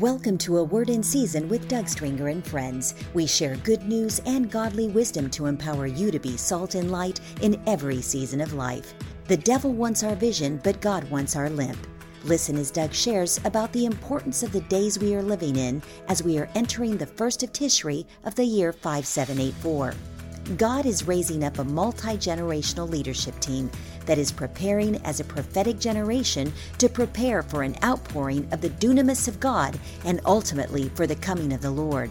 Welcome 0.00 0.38
to 0.38 0.56
A 0.56 0.64
Word 0.64 0.88
in 0.88 1.02
Season 1.02 1.50
with 1.50 1.68
Doug 1.68 1.86
Stringer 1.86 2.28
and 2.28 2.42
friends. 2.46 2.94
We 3.12 3.26
share 3.26 3.56
good 3.56 3.82
news 3.82 4.22
and 4.24 4.50
godly 4.50 4.88
wisdom 4.88 5.28
to 5.28 5.44
empower 5.44 5.86
you 5.86 6.10
to 6.10 6.18
be 6.18 6.38
salt 6.38 6.76
and 6.76 6.90
light 6.90 7.20
in 7.42 7.62
every 7.66 8.00
season 8.00 8.40
of 8.40 8.54
life. 8.54 8.94
The 9.28 9.36
devil 9.36 9.70
wants 9.70 10.02
our 10.02 10.14
vision, 10.14 10.62
but 10.64 10.80
God 10.80 11.04
wants 11.10 11.36
our 11.36 11.50
limp. 11.50 11.86
Listen 12.24 12.56
as 12.56 12.70
Doug 12.70 12.94
shares 12.94 13.38
about 13.44 13.70
the 13.74 13.84
importance 13.84 14.42
of 14.42 14.50
the 14.52 14.62
days 14.62 14.98
we 14.98 15.14
are 15.14 15.22
living 15.22 15.56
in 15.56 15.82
as 16.08 16.22
we 16.22 16.38
are 16.38 16.48
entering 16.54 16.96
the 16.96 17.04
first 17.04 17.42
of 17.42 17.52
Tishri 17.52 18.06
of 18.24 18.34
the 18.34 18.46
year 18.46 18.72
5784. 18.72 19.92
God 20.56 20.86
is 20.86 21.06
raising 21.06 21.44
up 21.44 21.58
a 21.58 21.64
multi 21.64 22.16
generational 22.16 22.88
leadership 22.88 23.38
team 23.38 23.70
that 24.06 24.18
is 24.18 24.32
preparing 24.32 24.96
as 25.04 25.20
a 25.20 25.24
prophetic 25.24 25.78
generation 25.78 26.52
to 26.78 26.88
prepare 26.88 27.42
for 27.42 27.62
an 27.62 27.76
outpouring 27.84 28.48
of 28.52 28.60
the 28.60 28.70
dunamis 28.70 29.28
of 29.28 29.38
God 29.38 29.78
and 30.04 30.20
ultimately 30.26 30.88
for 30.90 31.06
the 31.06 31.16
coming 31.16 31.52
of 31.52 31.62
the 31.62 31.70
Lord. 31.70 32.10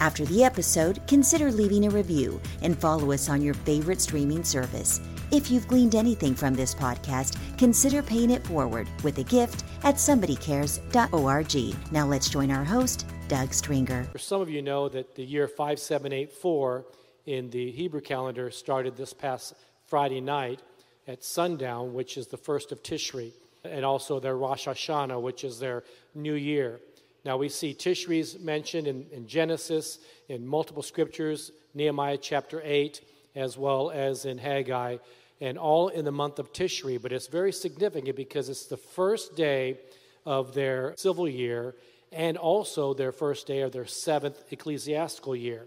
After 0.00 0.24
the 0.24 0.44
episode, 0.44 1.06
consider 1.06 1.50
leaving 1.52 1.86
a 1.86 1.90
review 1.90 2.40
and 2.62 2.78
follow 2.78 3.12
us 3.12 3.28
on 3.28 3.42
your 3.42 3.54
favorite 3.54 4.00
streaming 4.00 4.44
service. 4.44 5.00
If 5.30 5.50
you've 5.50 5.68
gleaned 5.68 5.94
anything 5.94 6.34
from 6.34 6.54
this 6.54 6.74
podcast, 6.74 7.36
consider 7.58 8.02
paying 8.02 8.30
it 8.30 8.46
forward 8.46 8.88
with 9.02 9.18
a 9.18 9.24
gift 9.24 9.64
at 9.82 9.96
somebodycares.org. 9.96 11.92
Now 11.92 12.06
let's 12.06 12.30
join 12.30 12.50
our 12.50 12.64
host, 12.64 13.06
Doug 13.26 13.52
Stringer. 13.52 14.08
Some 14.16 14.40
of 14.40 14.48
you 14.48 14.62
know 14.62 14.88
that 14.88 15.14
the 15.14 15.24
year 15.24 15.46
5784 15.48 16.86
in 17.28 17.50
the 17.50 17.70
Hebrew 17.70 18.00
calendar 18.00 18.50
started 18.50 18.96
this 18.96 19.12
past 19.12 19.52
Friday 19.86 20.22
night 20.22 20.62
at 21.06 21.22
sundown, 21.22 21.92
which 21.92 22.16
is 22.16 22.28
the 22.28 22.38
first 22.38 22.72
of 22.72 22.82
Tishri, 22.82 23.32
and 23.64 23.84
also 23.84 24.18
their 24.18 24.34
Rosh 24.34 24.66
Hashanah, 24.66 25.20
which 25.20 25.44
is 25.44 25.58
their 25.58 25.84
new 26.14 26.32
year. 26.32 26.80
Now 27.26 27.36
we 27.36 27.50
see 27.50 27.74
Tishri's 27.74 28.38
mentioned 28.38 28.86
in, 28.86 29.04
in 29.12 29.28
Genesis, 29.28 29.98
in 30.30 30.46
multiple 30.46 30.82
scriptures, 30.82 31.52
Nehemiah 31.74 32.16
chapter 32.16 32.62
8, 32.64 33.02
as 33.36 33.58
well 33.58 33.90
as 33.90 34.24
in 34.24 34.38
Haggai, 34.38 34.96
and 35.38 35.58
all 35.58 35.88
in 35.88 36.06
the 36.06 36.12
month 36.12 36.38
of 36.38 36.54
Tishri. 36.54 37.00
But 37.00 37.12
it's 37.12 37.26
very 37.26 37.52
significant 37.52 38.16
because 38.16 38.48
it's 38.48 38.64
the 38.64 38.78
first 38.78 39.36
day 39.36 39.78
of 40.24 40.54
their 40.54 40.94
civil 40.96 41.28
year 41.28 41.74
and 42.10 42.38
also 42.38 42.94
their 42.94 43.12
first 43.12 43.46
day 43.46 43.60
of 43.60 43.72
their 43.72 43.86
seventh 43.86 44.50
ecclesiastical 44.50 45.36
year. 45.36 45.66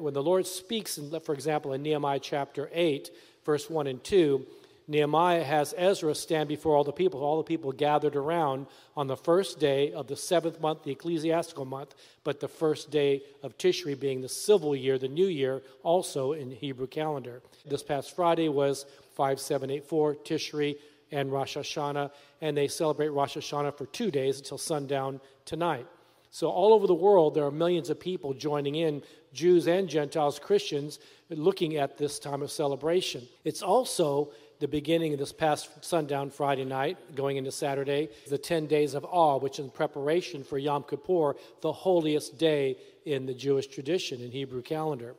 When 0.00 0.14
the 0.14 0.22
Lord 0.22 0.46
speaks, 0.46 0.98
in, 0.98 1.18
for 1.20 1.34
example, 1.34 1.72
in 1.72 1.82
Nehemiah 1.82 2.20
chapter 2.20 2.70
8, 2.72 3.10
verse 3.44 3.68
1 3.68 3.86
and 3.86 4.02
2, 4.02 4.46
Nehemiah 4.88 5.44
has 5.44 5.72
Ezra 5.76 6.14
stand 6.16 6.48
before 6.48 6.74
all 6.74 6.82
the 6.82 6.90
people. 6.90 7.22
All 7.22 7.36
the 7.36 7.44
people 7.44 7.70
gathered 7.70 8.16
around 8.16 8.66
on 8.96 9.06
the 9.06 9.16
first 9.16 9.60
day 9.60 9.92
of 9.92 10.08
the 10.08 10.16
seventh 10.16 10.60
month, 10.60 10.82
the 10.82 10.90
ecclesiastical 10.90 11.64
month, 11.64 11.94
but 12.24 12.40
the 12.40 12.48
first 12.48 12.90
day 12.90 13.22
of 13.44 13.56
Tishri 13.56 13.98
being 13.98 14.20
the 14.20 14.28
civil 14.28 14.74
year, 14.74 14.98
the 14.98 15.06
new 15.06 15.28
year, 15.28 15.62
also 15.84 16.32
in 16.32 16.50
Hebrew 16.50 16.88
calendar. 16.88 17.40
This 17.64 17.84
past 17.84 18.16
Friday 18.16 18.48
was 18.48 18.84
5784 19.14 20.16
Tishri 20.16 20.76
and 21.12 21.30
Rosh 21.30 21.56
Hashanah, 21.56 22.10
and 22.40 22.56
they 22.56 22.66
celebrate 22.66 23.08
Rosh 23.08 23.36
Hashanah 23.36 23.76
for 23.76 23.86
two 23.86 24.10
days 24.10 24.38
until 24.38 24.58
sundown 24.58 25.20
tonight. 25.44 25.86
So, 26.32 26.48
all 26.48 26.72
over 26.72 26.86
the 26.86 26.94
world, 26.94 27.34
there 27.34 27.44
are 27.44 27.50
millions 27.50 27.90
of 27.90 27.98
people 27.98 28.34
joining 28.34 28.76
in, 28.76 29.02
Jews 29.32 29.66
and 29.66 29.88
Gentiles, 29.88 30.38
Christians, 30.38 31.00
looking 31.28 31.76
at 31.76 31.98
this 31.98 32.18
time 32.18 32.42
of 32.42 32.50
celebration. 32.52 33.26
It's 33.44 33.62
also 33.62 34.30
the 34.60 34.68
beginning 34.68 35.12
of 35.12 35.18
this 35.18 35.32
past 35.32 35.84
sundown 35.84 36.30
Friday 36.30 36.64
night, 36.64 36.98
going 37.16 37.36
into 37.36 37.50
Saturday, 37.50 38.10
the 38.28 38.38
10 38.38 38.66
days 38.66 38.94
of 38.94 39.04
awe, 39.04 39.38
which 39.38 39.58
is 39.58 39.64
in 39.64 39.70
preparation 39.70 40.44
for 40.44 40.58
Yom 40.58 40.84
Kippur, 40.84 41.34
the 41.62 41.72
holiest 41.72 42.38
day 42.38 42.76
in 43.06 43.26
the 43.26 43.34
Jewish 43.34 43.66
tradition 43.66 44.20
in 44.20 44.30
Hebrew 44.30 44.62
calendar. 44.62 45.14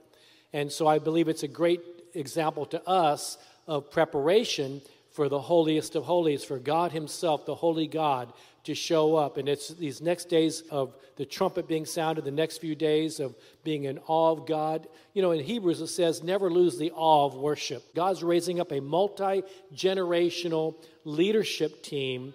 And 0.53 0.71
so 0.71 0.87
I 0.87 0.99
believe 0.99 1.27
it's 1.27 1.43
a 1.43 1.47
great 1.47 1.81
example 2.13 2.65
to 2.67 2.87
us 2.87 3.37
of 3.67 3.89
preparation 3.89 4.81
for 5.11 5.29
the 5.29 5.39
holiest 5.39 5.95
of 5.95 6.05
holies, 6.05 6.43
for 6.43 6.57
God 6.57 6.91
Himself, 6.91 7.45
the 7.45 7.55
holy 7.55 7.87
God, 7.87 8.31
to 8.63 8.75
show 8.75 9.15
up. 9.15 9.37
And 9.37 9.49
it's 9.49 9.69
these 9.69 10.01
next 10.01 10.29
days 10.29 10.61
of 10.69 10.95
the 11.17 11.25
trumpet 11.25 11.67
being 11.67 11.85
sounded, 11.85 12.23
the 12.23 12.31
next 12.31 12.59
few 12.59 12.75
days 12.75 13.19
of 13.19 13.35
being 13.63 13.85
in 13.85 13.99
awe 14.07 14.31
of 14.31 14.45
God. 14.45 14.87
You 15.13 15.21
know, 15.21 15.31
in 15.31 15.43
Hebrews 15.43 15.81
it 15.81 15.87
says, 15.87 16.23
never 16.23 16.49
lose 16.49 16.77
the 16.77 16.91
awe 16.91 17.25
of 17.25 17.35
worship. 17.35 17.93
God's 17.95 18.23
raising 18.23 18.59
up 18.59 18.71
a 18.71 18.79
multi 18.79 19.43
generational 19.73 20.75
leadership 21.03 21.83
team 21.83 22.33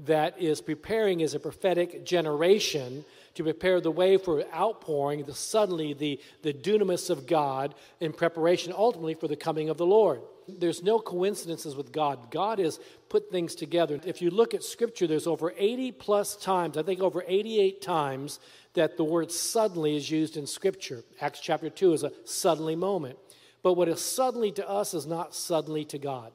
that 0.00 0.40
is 0.40 0.60
preparing 0.60 1.22
as 1.22 1.34
a 1.34 1.40
prophetic 1.40 2.04
generation 2.04 3.04
to 3.38 3.44
prepare 3.44 3.80
the 3.80 3.88
way 3.88 4.16
for 4.16 4.42
outpouring, 4.52 5.22
the 5.22 5.32
suddenly 5.32 5.92
the, 5.92 6.20
the 6.42 6.52
dunamis 6.52 7.08
of 7.08 7.24
God 7.24 7.72
in 8.00 8.12
preparation 8.12 8.72
ultimately 8.76 9.14
for 9.14 9.28
the 9.28 9.36
coming 9.36 9.68
of 9.68 9.76
the 9.76 9.86
Lord. 9.86 10.22
There's 10.48 10.82
no 10.82 10.98
coincidences 10.98 11.76
with 11.76 11.92
God. 11.92 12.32
God 12.32 12.58
has 12.58 12.80
put 13.08 13.30
things 13.30 13.54
together. 13.54 14.00
If 14.04 14.20
you 14.20 14.30
look 14.30 14.54
at 14.54 14.64
Scripture, 14.64 15.06
there's 15.06 15.28
over 15.28 15.54
80 15.56 15.92
plus 15.92 16.34
times, 16.34 16.76
I 16.76 16.82
think 16.82 17.00
over 17.00 17.22
88 17.28 17.80
times, 17.80 18.40
that 18.74 18.96
the 18.96 19.04
word 19.04 19.30
suddenly 19.30 19.96
is 19.96 20.10
used 20.10 20.36
in 20.36 20.48
Scripture. 20.48 21.04
Acts 21.20 21.38
chapter 21.38 21.70
2 21.70 21.92
is 21.92 22.02
a 22.02 22.10
suddenly 22.24 22.74
moment. 22.74 23.20
But 23.62 23.74
what 23.74 23.86
is 23.86 24.00
suddenly 24.00 24.50
to 24.52 24.68
us 24.68 24.94
is 24.94 25.06
not 25.06 25.32
suddenly 25.32 25.84
to 25.84 25.98
God. 25.98 26.32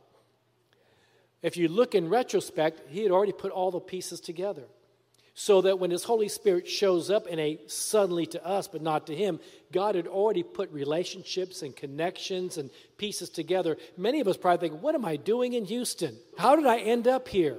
If 1.41 1.57
you 1.57 1.67
look 1.67 1.95
in 1.95 2.07
retrospect, 2.07 2.79
He 2.87 3.03
had 3.03 3.11
already 3.11 3.33
put 3.33 3.51
all 3.51 3.71
the 3.71 3.81
pieces 3.81 4.21
together 4.21 4.63
so 5.35 5.61
that 5.61 5.79
when 5.79 5.91
His 5.91 6.03
Holy 6.03 6.27
Spirit 6.27 6.67
shows 6.67 7.09
up 7.09 7.27
in 7.27 7.39
a 7.39 7.59
suddenly 7.67 8.25
to 8.27 8.45
us, 8.45 8.67
but 8.67 8.81
not 8.81 9.07
to 9.07 9.15
Him, 9.15 9.39
God 9.71 9.95
had 9.95 10.07
already 10.07 10.43
put 10.43 10.71
relationships 10.71 11.63
and 11.63 11.75
connections 11.75 12.57
and 12.57 12.69
pieces 12.97 13.29
together. 13.29 13.77
Many 13.97 14.19
of 14.19 14.27
us 14.27 14.37
probably 14.37 14.69
think, 14.69 14.81
What 14.81 14.95
am 14.95 15.05
I 15.05 15.15
doing 15.15 15.53
in 15.53 15.65
Houston? 15.65 16.17
How 16.37 16.55
did 16.55 16.67
I 16.67 16.79
end 16.79 17.07
up 17.07 17.27
here? 17.27 17.57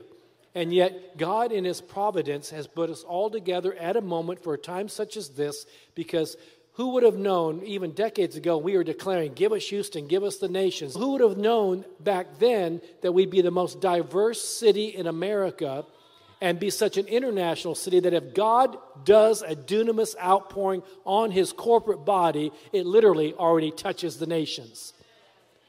And 0.54 0.72
yet, 0.72 1.18
God, 1.18 1.50
in 1.50 1.64
His 1.64 1.80
providence, 1.80 2.50
has 2.50 2.68
put 2.68 2.90
us 2.90 3.02
all 3.02 3.28
together 3.28 3.74
at 3.74 3.96
a 3.96 4.00
moment 4.00 4.42
for 4.42 4.54
a 4.54 4.58
time 4.58 4.88
such 4.88 5.16
as 5.16 5.30
this 5.30 5.66
because 5.96 6.36
who 6.74 6.90
would 6.90 7.02
have 7.04 7.16
known 7.16 7.62
even 7.64 7.92
decades 7.92 8.36
ago 8.36 8.58
we 8.58 8.76
were 8.76 8.84
declaring, 8.84 9.32
Give 9.32 9.52
us 9.52 9.68
Houston, 9.68 10.06
give 10.06 10.22
us 10.22 10.38
the 10.38 10.48
nations? 10.48 10.94
Who 10.94 11.12
would 11.12 11.20
have 11.20 11.36
known 11.36 11.84
back 11.98 12.38
then 12.38 12.80
that 13.02 13.12
we'd 13.12 13.30
be 13.30 13.42
the 13.42 13.50
most 13.50 13.80
diverse 13.80 14.42
city 14.42 14.86
in 14.86 15.08
America 15.08 15.84
and 16.44 16.60
be 16.60 16.68
such 16.68 16.98
an 16.98 17.06
international 17.06 17.74
city 17.74 18.00
that 18.00 18.12
if 18.12 18.34
God 18.34 18.76
does 19.02 19.40
a 19.40 19.56
dunamis 19.56 20.14
outpouring 20.22 20.82
on 21.06 21.30
his 21.30 21.54
corporate 21.54 22.04
body, 22.04 22.52
it 22.70 22.84
literally 22.84 23.32
already 23.32 23.70
touches 23.70 24.18
the 24.18 24.26
nations. 24.26 24.92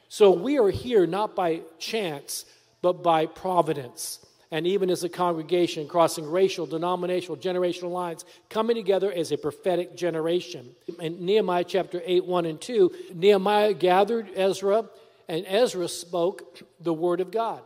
So 0.09 0.31
we 0.31 0.59
are 0.59 0.69
here 0.69 1.07
not 1.07 1.33
by 1.33 1.61
chance, 1.79 2.43
but 2.81 3.01
by 3.01 3.25
providence. 3.25 4.19
And 4.51 4.67
even 4.67 4.89
as 4.89 5.05
a 5.05 5.09
congregation, 5.09 5.87
crossing 5.87 6.29
racial, 6.29 6.65
denominational, 6.65 7.37
generational 7.37 7.91
lines, 7.91 8.25
coming 8.49 8.75
together 8.75 9.09
as 9.13 9.31
a 9.31 9.37
prophetic 9.37 9.95
generation. 9.95 10.75
In 10.99 11.25
Nehemiah 11.25 11.63
chapter 11.63 12.01
8, 12.03 12.25
1 12.25 12.45
and 12.45 12.59
2, 12.59 12.91
Nehemiah 13.13 13.73
gathered 13.73 14.27
Ezra, 14.35 14.83
and 15.29 15.45
Ezra 15.47 15.87
spoke 15.87 16.61
the 16.81 16.93
word 16.93 17.21
of 17.21 17.31
God 17.31 17.61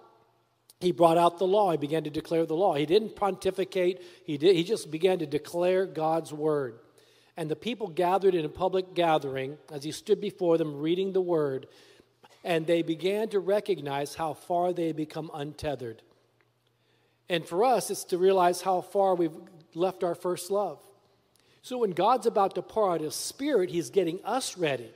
he 0.79 0.91
brought 0.91 1.17
out 1.17 1.39
the 1.39 1.47
law. 1.47 1.71
He 1.71 1.77
began 1.77 2.03
to 2.05 2.09
declare 2.09 2.45
the 2.45 2.55
law. 2.55 2.75
He 2.75 2.85
didn't 2.85 3.15
pontificate, 3.15 4.01
he, 4.25 4.37
did, 4.37 4.55
he 4.55 4.63
just 4.63 4.89
began 4.89 5.19
to 5.19 5.25
declare 5.25 5.85
God's 5.85 6.31
word. 6.31 6.79
And 7.35 7.49
the 7.49 7.55
people 7.55 7.87
gathered 7.87 8.35
in 8.35 8.45
a 8.45 8.49
public 8.49 8.93
gathering 8.93 9.57
as 9.71 9.83
he 9.83 9.91
stood 9.91 10.19
before 10.19 10.57
them 10.57 10.79
reading 10.79 11.13
the 11.13 11.21
word, 11.21 11.67
and 12.43 12.65
they 12.65 12.81
began 12.81 13.29
to 13.29 13.39
recognize 13.39 14.15
how 14.15 14.33
far 14.33 14.73
they 14.73 14.87
had 14.87 14.95
become 14.95 15.31
untethered. 15.33 16.01
And 17.29 17.45
for 17.45 17.63
us, 17.63 17.91
it's 17.91 18.05
to 18.05 18.17
realize 18.17 18.61
how 18.61 18.81
far 18.81 19.15
we've 19.15 19.35
left 19.73 20.03
our 20.03 20.15
first 20.15 20.49
love. 20.49 20.81
So 21.61 21.77
when 21.77 21.91
God's 21.91 22.25
about 22.25 22.55
to 22.55 22.61
pour 22.61 22.91
out 22.91 23.01
his 23.01 23.15
spirit, 23.15 23.69
he's 23.69 23.89
getting 23.89 24.19
us 24.23 24.57
ready. 24.57 24.89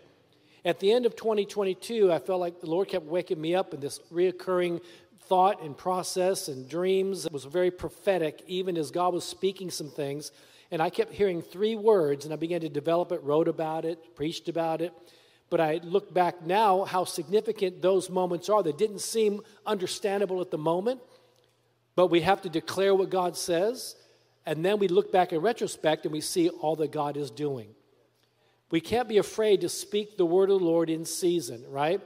At 0.65 0.79
the 0.79 0.93
end 0.93 1.05
of 1.05 1.15
2022, 1.15 2.11
I 2.11 2.19
felt 2.19 2.39
like 2.39 2.61
the 2.61 2.69
Lord 2.69 2.87
kept 2.87 3.05
waking 3.05 3.39
me 3.39 3.53
up 3.53 3.73
in 3.73 3.81
this 3.81 3.99
reoccurring 4.11 4.81
thought 5.27 5.61
and 5.61 5.77
process 5.77 6.47
and 6.47 6.69
dreams. 6.69 7.25
It 7.25 7.31
was 7.31 7.45
very 7.45 7.71
prophetic, 7.71 8.43
even 8.47 8.77
as 8.77 8.91
God 8.91 9.13
was 9.13 9.23
speaking 9.23 9.69
some 9.71 9.89
things. 9.89 10.31
And 10.71 10.81
I 10.81 10.89
kept 10.89 11.13
hearing 11.13 11.41
three 11.41 11.75
words, 11.75 12.25
and 12.25 12.33
I 12.33 12.37
began 12.37 12.61
to 12.61 12.69
develop 12.69 13.11
it, 13.11 13.21
wrote 13.23 13.47
about 13.47 13.85
it, 13.85 14.15
preached 14.15 14.49
about 14.49 14.81
it. 14.81 14.93
But 15.49 15.61
I 15.61 15.79
look 15.83 16.13
back 16.13 16.45
now 16.45 16.83
how 16.83 17.03
significant 17.03 17.81
those 17.81 18.09
moments 18.09 18.49
are. 18.49 18.63
They 18.63 18.71
didn't 18.71 19.01
seem 19.01 19.41
understandable 19.65 20.41
at 20.41 20.49
the 20.49 20.57
moment, 20.57 20.99
but 21.95 22.07
we 22.07 22.21
have 22.21 22.41
to 22.41 22.49
declare 22.49 22.95
what 22.95 23.11
God 23.11 23.37
says. 23.37 23.95
And 24.45 24.65
then 24.65 24.79
we 24.79 24.87
look 24.87 25.11
back 25.11 25.31
in 25.31 25.41
retrospect 25.41 26.05
and 26.05 26.11
we 26.11 26.21
see 26.21 26.49
all 26.49 26.75
that 26.77 26.91
God 26.91 27.17
is 27.17 27.29
doing. 27.29 27.69
We 28.71 28.81
can't 28.81 29.07
be 29.07 29.19
afraid 29.19 29.61
to 29.61 29.69
speak 29.69 30.17
the 30.17 30.25
word 30.25 30.49
of 30.49 30.59
the 30.59 30.65
Lord 30.65 30.89
in 30.89 31.05
season, 31.05 31.63
right? 31.69 32.01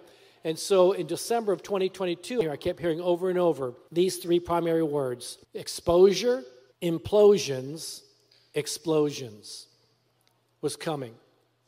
And 0.47 0.57
so 0.57 0.93
in 0.93 1.07
December 1.07 1.51
of 1.51 1.61
2022, 1.61 2.49
I 2.49 2.55
kept 2.55 2.79
hearing 2.79 3.01
over 3.01 3.29
and 3.29 3.37
over 3.37 3.73
these 3.91 4.15
three 4.15 4.39
primary 4.39 4.81
words 4.81 5.39
exposure, 5.53 6.41
implosions, 6.81 8.03
explosions 8.53 9.67
was 10.61 10.77
coming. 10.77 11.15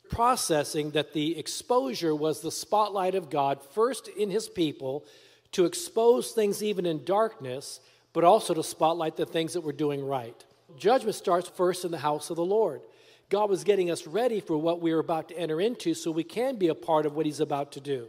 Processing 0.08 0.92
that 0.92 1.12
the 1.12 1.38
exposure 1.38 2.14
was 2.14 2.40
the 2.40 2.50
spotlight 2.50 3.14
of 3.14 3.28
God, 3.28 3.62
first 3.62 4.08
in 4.08 4.30
his 4.30 4.48
people, 4.48 5.04
to 5.52 5.66
expose 5.66 6.32
things 6.32 6.62
even 6.62 6.86
in 6.86 7.04
darkness, 7.04 7.80
but 8.14 8.24
also 8.24 8.54
to 8.54 8.62
spotlight 8.62 9.14
the 9.14 9.26
things 9.26 9.52
that 9.52 9.60
we're 9.60 9.72
doing 9.72 10.02
right. 10.02 10.42
Judgment 10.78 11.16
starts 11.16 11.50
first 11.50 11.84
in 11.84 11.90
the 11.90 11.98
house 11.98 12.30
of 12.30 12.36
the 12.36 12.44
Lord. 12.46 12.80
God 13.28 13.50
was 13.50 13.62
getting 13.62 13.90
us 13.90 14.06
ready 14.06 14.40
for 14.40 14.56
what 14.56 14.80
we 14.80 14.94
were 14.94 15.00
about 15.00 15.28
to 15.28 15.38
enter 15.38 15.60
into 15.60 15.92
so 15.92 16.10
we 16.10 16.24
can 16.24 16.56
be 16.56 16.68
a 16.68 16.74
part 16.74 17.04
of 17.04 17.14
what 17.14 17.26
he's 17.26 17.40
about 17.40 17.72
to 17.72 17.80
do. 17.80 18.08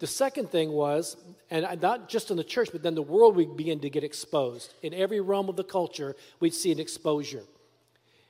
The 0.00 0.06
second 0.06 0.50
thing 0.50 0.72
was, 0.72 1.16
and 1.50 1.80
not 1.82 2.08
just 2.08 2.30
in 2.30 2.38
the 2.38 2.44
church, 2.44 2.70
but 2.72 2.82
then 2.82 2.94
the 2.94 3.02
world 3.02 3.36
would 3.36 3.56
begin 3.56 3.80
to 3.80 3.90
get 3.90 4.02
exposed. 4.02 4.72
In 4.82 4.94
every 4.94 5.20
realm 5.20 5.50
of 5.50 5.56
the 5.56 5.64
culture, 5.64 6.16
we'd 6.40 6.54
see 6.54 6.72
an 6.72 6.80
exposure. 6.80 7.44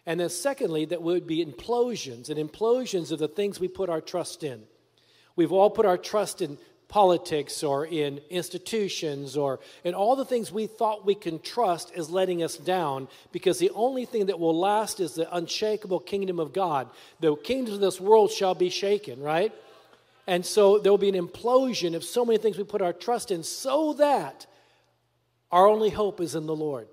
And 0.04 0.18
then, 0.18 0.30
secondly, 0.30 0.84
that 0.86 1.00
would 1.00 1.28
be 1.28 1.44
implosions. 1.44 2.28
And 2.28 2.38
implosions 2.38 3.12
are 3.12 3.16
the 3.16 3.28
things 3.28 3.60
we 3.60 3.68
put 3.68 3.88
our 3.88 4.00
trust 4.00 4.42
in. 4.42 4.64
We've 5.36 5.52
all 5.52 5.70
put 5.70 5.86
our 5.86 5.96
trust 5.96 6.42
in 6.42 6.58
politics 6.88 7.62
or 7.62 7.86
in 7.86 8.20
institutions 8.30 9.36
or 9.36 9.60
in 9.84 9.94
all 9.94 10.16
the 10.16 10.24
things 10.24 10.50
we 10.50 10.66
thought 10.66 11.06
we 11.06 11.14
can 11.14 11.38
trust 11.38 11.92
is 11.94 12.10
letting 12.10 12.42
us 12.42 12.56
down 12.56 13.06
because 13.30 13.60
the 13.60 13.70
only 13.70 14.04
thing 14.04 14.26
that 14.26 14.40
will 14.40 14.58
last 14.58 14.98
is 14.98 15.14
the 15.14 15.32
unshakable 15.36 16.00
kingdom 16.00 16.40
of 16.40 16.52
God. 16.52 16.90
The 17.20 17.36
kingdoms 17.36 17.76
of 17.76 17.80
this 17.80 18.00
world 18.00 18.32
shall 18.32 18.56
be 18.56 18.70
shaken, 18.70 19.22
right? 19.22 19.52
And 20.30 20.46
so 20.46 20.78
there 20.78 20.92
will 20.92 20.96
be 20.96 21.08
an 21.08 21.16
implosion 21.16 21.96
of 21.96 22.04
so 22.04 22.24
many 22.24 22.38
things 22.38 22.56
we 22.56 22.62
put 22.62 22.82
our 22.82 22.92
trust 22.92 23.32
in 23.32 23.42
so 23.42 23.94
that 23.94 24.46
our 25.50 25.66
only 25.66 25.90
hope 25.90 26.20
is 26.20 26.36
in 26.36 26.46
the 26.46 26.54
Lord 26.54 26.86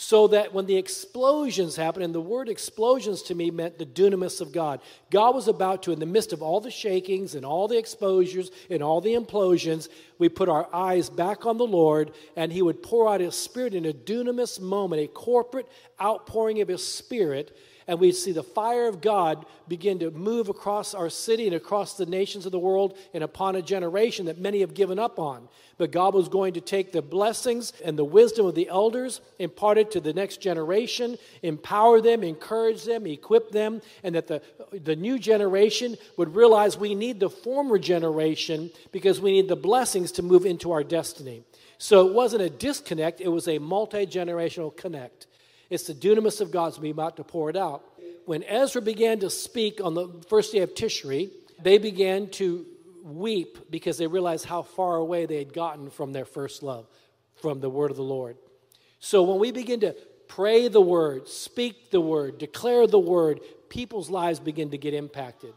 so 0.00 0.28
that 0.28 0.54
when 0.54 0.64
the 0.64 0.78
explosions 0.78 1.76
happened, 1.76 2.02
and 2.06 2.14
the 2.14 2.22
word 2.22 2.48
explosions 2.48 3.20
to 3.20 3.34
me 3.34 3.50
meant 3.50 3.76
the 3.76 3.84
dunamis 3.84 4.40
of 4.40 4.50
God. 4.50 4.80
God 5.10 5.34
was 5.34 5.46
about 5.46 5.82
to, 5.82 5.92
in 5.92 5.98
the 5.98 6.06
midst 6.06 6.32
of 6.32 6.40
all 6.40 6.58
the 6.58 6.70
shakings 6.70 7.34
and 7.34 7.44
all 7.44 7.68
the 7.68 7.76
exposures 7.76 8.50
and 8.70 8.82
all 8.82 9.02
the 9.02 9.12
implosions, 9.12 9.90
we 10.18 10.30
put 10.30 10.48
our 10.48 10.66
eyes 10.74 11.10
back 11.10 11.44
on 11.44 11.58
the 11.58 11.66
Lord, 11.66 12.12
and 12.34 12.50
He 12.50 12.62
would 12.62 12.82
pour 12.82 13.12
out 13.12 13.20
His 13.20 13.34
Spirit 13.34 13.74
in 13.74 13.84
a 13.84 13.92
dunamis 13.92 14.58
moment, 14.58 15.02
a 15.02 15.06
corporate 15.06 15.68
outpouring 16.00 16.62
of 16.62 16.68
His 16.68 16.82
Spirit 16.82 17.54
and 17.90 17.98
we 17.98 18.12
see 18.12 18.30
the 18.30 18.44
fire 18.44 18.86
of 18.86 19.00
God 19.00 19.44
begin 19.66 19.98
to 19.98 20.12
move 20.12 20.48
across 20.48 20.94
our 20.94 21.10
city 21.10 21.46
and 21.48 21.56
across 21.56 21.96
the 21.96 22.06
nations 22.06 22.46
of 22.46 22.52
the 22.52 22.58
world 22.58 22.96
and 23.12 23.24
upon 23.24 23.56
a 23.56 23.62
generation 23.62 24.26
that 24.26 24.38
many 24.38 24.60
have 24.60 24.74
given 24.74 24.96
up 24.96 25.18
on. 25.18 25.48
But 25.76 25.90
God 25.90 26.14
was 26.14 26.28
going 26.28 26.54
to 26.54 26.60
take 26.60 26.92
the 26.92 27.02
blessings 27.02 27.72
and 27.84 27.98
the 27.98 28.04
wisdom 28.04 28.46
of 28.46 28.54
the 28.54 28.68
elders, 28.68 29.20
impart 29.40 29.76
it 29.76 29.90
to 29.90 30.00
the 30.00 30.12
next 30.12 30.36
generation, 30.36 31.18
empower 31.42 32.00
them, 32.00 32.22
encourage 32.22 32.84
them, 32.84 33.08
equip 33.08 33.50
them, 33.50 33.82
and 34.04 34.14
that 34.14 34.28
the, 34.28 34.40
the 34.72 34.94
new 34.94 35.18
generation 35.18 35.96
would 36.16 36.36
realize 36.36 36.78
we 36.78 36.94
need 36.94 37.18
the 37.18 37.28
former 37.28 37.76
generation 37.76 38.70
because 38.92 39.20
we 39.20 39.32
need 39.32 39.48
the 39.48 39.56
blessings 39.56 40.12
to 40.12 40.22
move 40.22 40.46
into 40.46 40.70
our 40.70 40.84
destiny. 40.84 41.42
So 41.78 42.06
it 42.06 42.14
wasn't 42.14 42.42
a 42.42 42.50
disconnect, 42.50 43.20
it 43.20 43.28
was 43.30 43.48
a 43.48 43.58
multi 43.58 44.06
generational 44.06 44.76
connect. 44.76 45.26
It's 45.70 45.84
the 45.84 45.94
dunamis 45.94 46.40
of 46.40 46.50
God's 46.50 46.78
about 46.78 47.16
to 47.16 47.24
pour 47.24 47.48
it 47.48 47.56
out. 47.56 47.84
When 48.26 48.42
Ezra 48.42 48.82
began 48.82 49.20
to 49.20 49.30
speak 49.30 49.80
on 49.82 49.94
the 49.94 50.08
first 50.28 50.52
day 50.52 50.58
of 50.58 50.74
Tishri, 50.74 51.30
they 51.62 51.78
began 51.78 52.28
to 52.30 52.66
weep 53.04 53.70
because 53.70 53.96
they 53.96 54.06
realized 54.06 54.44
how 54.44 54.62
far 54.62 54.96
away 54.96 55.26
they 55.26 55.38
had 55.38 55.52
gotten 55.52 55.90
from 55.90 56.12
their 56.12 56.24
first 56.24 56.62
love, 56.62 56.86
from 57.36 57.60
the 57.60 57.70
word 57.70 57.90
of 57.90 57.96
the 57.96 58.02
Lord. 58.02 58.36
So 58.98 59.22
when 59.22 59.38
we 59.38 59.52
begin 59.52 59.80
to 59.80 59.94
pray 60.28 60.68
the 60.68 60.80
word, 60.80 61.28
speak 61.28 61.90
the 61.90 62.00
word, 62.00 62.38
declare 62.38 62.86
the 62.86 62.98
word, 62.98 63.40
people's 63.68 64.10
lives 64.10 64.40
begin 64.40 64.70
to 64.70 64.78
get 64.78 64.92
impacted. 64.92 65.54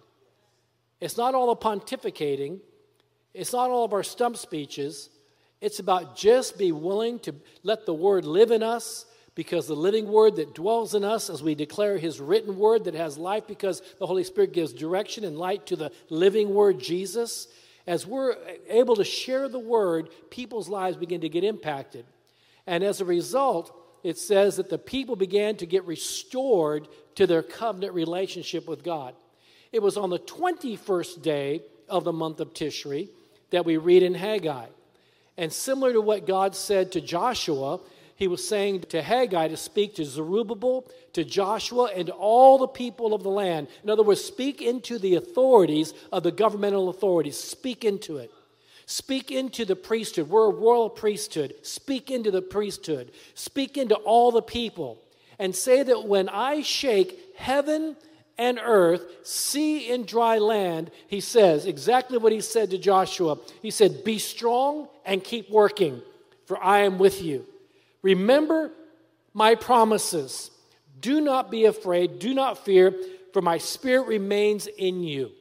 It's 1.01 1.18
not 1.18 1.36
all 1.36 1.48
the 1.48 1.56
pontificating, 1.56 2.60
it's 3.33 3.51
not 3.51 3.69
all 3.71 3.83
of 3.83 3.94
our 3.94 4.04
stump 4.04 4.38
speeches. 4.38 5.10
It's 5.60 5.80
about 5.80 6.18
just 6.18 6.57
be 6.57 6.74
willing 6.74 7.19
to 7.19 7.33
let 7.63 7.86
the 7.86 7.94
word 7.94 8.25
live 8.25 8.51
in 8.51 8.62
us 8.62 9.06
because 9.36 9.68
the 9.68 9.76
living 9.76 10.08
word 10.08 10.36
that 10.36 10.54
dwells 10.54 10.94
in 10.94 11.04
us 11.04 11.30
as 11.30 11.42
we 11.42 11.56
declare 11.56 11.98
his 11.98 12.20
written 12.20 12.58
word 12.58 12.84
that 12.84 12.94
has 12.94 13.18
life 13.18 13.48
because 13.48 13.82
the 14.00 14.06
Holy 14.06 14.24
Spirit 14.24 14.54
gives 14.54 14.74
direction 14.74 15.24
and 15.24 15.38
light 15.38 15.66
to 15.68 15.76
the 15.76 15.92
living 16.10 16.54
word 16.54 16.80
Jesus, 16.80 17.48
as 17.88 18.06
we're 18.06 18.36
able 18.70 18.96
to 18.96 19.04
share 19.04 19.50
the 19.50 19.60
word, 19.60 20.10
people's 20.30 20.70
lives 20.70 20.98
begin 20.98 21.22
to 21.22 21.30
get 21.30 21.44
impacted. 21.44 22.06
And 22.68 22.84
as 22.84 23.02
a 23.02 23.06
result, 23.06 23.76
it 24.04 24.18
says 24.18 24.58
that 24.58 24.70
the 24.70 24.78
people 24.78 25.16
began 25.16 25.56
to 25.58 25.66
get 25.66 25.86
restored 25.86 26.88
to 27.16 27.26
their 27.26 27.44
covenant 27.44 27.94
relationship 27.94 28.68
with 28.68 28.84
God. 28.84 29.16
It 29.72 29.82
was 29.82 29.98
on 29.98 30.10
the 30.10 30.20
21st 30.20 31.22
day 31.22 31.62
of 31.90 32.04
the 32.04 32.14
month 32.14 32.40
of 32.40 32.54
Tishri 32.54 33.10
that 33.50 33.66
we 33.66 33.78
read 33.78 34.04
in 34.04 34.14
Haggai. 34.14 34.68
And 35.38 35.52
similar 35.52 35.94
to 35.94 36.02
what 36.02 36.28
God 36.28 36.56
said 36.56 36.92
to 36.92 37.02
Joshua, 37.02 37.80
he 38.24 38.28
was 38.30 38.48
saying 38.48 38.80
to 38.88 39.02
Haggai 39.02 39.50
to 39.50 39.58
speak 39.58 39.96
to 39.96 40.06
Zerubbabel, 40.06 40.88
to 41.12 41.25
Joshua, 41.25 41.92
and 41.94 42.10
all 42.10 42.58
the 42.58 42.70
people 42.70 43.14
of 43.14 43.22
the 43.22 43.30
land. 43.30 43.68
In 43.84 43.90
other 43.90 44.02
words, 44.02 44.24
speak 44.24 44.62
into 44.62 44.98
the 44.98 45.16
authorities 45.16 45.94
of 46.10 46.24
the 46.24 46.31
governmental 46.31 46.88
authorities. 46.88 47.38
Speak 47.38 47.84
into 47.84 48.16
it. 48.20 48.31
Speak 48.86 49.30
into 49.30 49.66
the 49.66 49.75
priesthood. 49.75 50.30
We're 50.30 50.46
a 50.46 50.56
royal 50.56 50.90
priesthood. 50.90 51.54
Speak 51.64 52.10
into 52.12 52.31
the 52.31 52.42
priesthood. 52.42 53.12
Speak 53.34 53.78
into 53.78 53.96
all 53.96 54.31
the 54.31 54.42
people. 54.42 55.00
And 55.38 55.54
say 55.54 55.84
that 55.84 56.08
when 56.08 56.30
I 56.30 56.62
shake 56.62 57.20
heaven 57.36 57.98
and 58.38 58.58
earth, 58.64 59.02
sea 59.28 59.92
and 59.92 60.08
dry 60.08 60.38
land, 60.38 60.92
he 61.10 61.20
says 61.20 61.66
exactly 61.66 62.18
what 62.18 62.31
he 62.31 62.40
said 62.40 62.70
to 62.70 62.78
Joshua. 62.78 63.38
He 63.62 63.70
said, 63.70 64.06
Be 64.06 64.18
strong 64.18 64.88
and 65.06 65.22
keep 65.22 65.50
working, 65.50 66.02
for 66.46 66.58
I 66.64 66.84
am 66.84 66.98
with 66.98 67.22
you. 67.22 67.48
Remember 68.04 68.72
my 69.34 69.56
promises. 69.56 70.52
Do 71.00 71.20
not 71.20 71.50
be 71.50 71.66
afraid, 71.66 72.20
do 72.20 72.34
not 72.34 72.64
fear, 72.64 72.94
for 73.34 73.42
my 73.42 73.58
spirit 73.58 74.08
remains 74.08 74.68
in 74.68 75.04
you. 75.04 75.32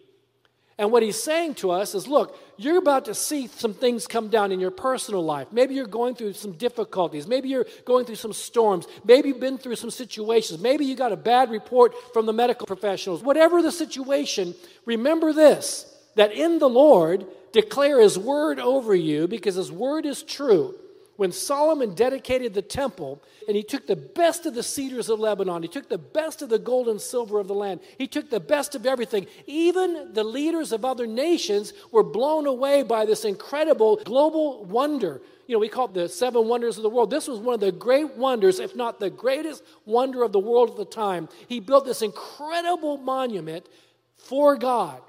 And 0.78 0.90
what 0.90 1.02
he's 1.02 1.22
saying 1.22 1.56
to 1.56 1.70
us 1.70 1.94
is 1.94 2.08
look, 2.08 2.36
you're 2.56 2.78
about 2.78 3.04
to 3.04 3.14
see 3.14 3.46
some 3.46 3.74
things 3.74 4.06
come 4.06 4.28
down 4.28 4.50
in 4.50 4.58
your 4.58 4.70
personal 4.70 5.22
life. 5.22 5.48
Maybe 5.52 5.74
you're 5.74 5.86
going 5.86 6.14
through 6.14 6.32
some 6.32 6.52
difficulties. 6.52 7.26
Maybe 7.26 7.50
you're 7.50 7.66
going 7.84 8.06
through 8.06 8.16
some 8.16 8.32
storms. 8.32 8.86
Maybe 9.04 9.28
you've 9.28 9.40
been 9.40 9.58
through 9.58 9.76
some 9.76 9.90
situations. 9.90 10.60
Maybe 10.60 10.86
you 10.86 10.96
got 10.96 11.12
a 11.12 11.16
bad 11.16 11.50
report 11.50 11.94
from 12.14 12.26
the 12.26 12.32
medical 12.32 12.66
professionals. 12.66 13.22
Whatever 13.22 13.60
the 13.62 13.70
situation, 13.70 14.54
remember 14.86 15.32
this 15.32 15.88
that 16.14 16.32
in 16.32 16.58
the 16.58 16.68
Lord, 16.68 17.26
declare 17.52 18.00
his 18.00 18.18
word 18.18 18.58
over 18.58 18.94
you 18.94 19.28
because 19.28 19.54
his 19.54 19.70
word 19.70 20.04
is 20.04 20.22
true 20.22 20.74
when 21.22 21.30
Solomon 21.30 21.94
dedicated 21.94 22.52
the 22.52 22.62
temple 22.62 23.22
and 23.46 23.56
he 23.56 23.62
took 23.62 23.86
the 23.86 23.94
best 23.94 24.44
of 24.44 24.56
the 24.56 24.62
cedars 24.64 25.08
of 25.08 25.20
Lebanon, 25.20 25.62
he 25.62 25.68
took 25.68 25.88
the 25.88 25.96
best 25.96 26.42
of 26.42 26.48
the 26.48 26.58
gold 26.58 26.88
and 26.88 27.00
silver 27.00 27.38
of 27.38 27.46
the 27.46 27.54
land, 27.54 27.78
he 27.96 28.08
took 28.08 28.28
the 28.28 28.40
best 28.40 28.74
of 28.74 28.86
everything. 28.86 29.28
Even 29.46 30.12
the 30.14 30.24
leaders 30.24 30.72
of 30.72 30.84
other 30.84 31.06
nations 31.06 31.74
were 31.92 32.02
blown 32.02 32.48
away 32.48 32.82
by 32.82 33.06
this 33.06 33.24
incredible 33.24 34.00
global 34.04 34.64
wonder. 34.64 35.22
You 35.46 35.54
know, 35.54 35.60
we 35.60 35.68
call 35.68 35.84
it 35.84 35.94
the 35.94 36.08
seven 36.08 36.48
wonders 36.48 36.76
of 36.76 36.82
the 36.82 36.90
world. 36.90 37.12
This 37.12 37.28
was 37.28 37.38
one 37.38 37.54
of 37.54 37.60
the 37.60 37.70
great 37.70 38.16
wonders, 38.16 38.58
if 38.58 38.74
not 38.74 38.98
the 38.98 39.08
greatest 39.08 39.62
wonder 39.86 40.24
of 40.24 40.32
the 40.32 40.40
world 40.40 40.70
at 40.70 40.76
the 40.76 40.84
time. 40.84 41.28
He 41.46 41.60
built 41.60 41.84
this 41.84 42.02
incredible 42.02 42.96
monument 42.96 43.68
for 44.16 44.56
God. 44.56 45.00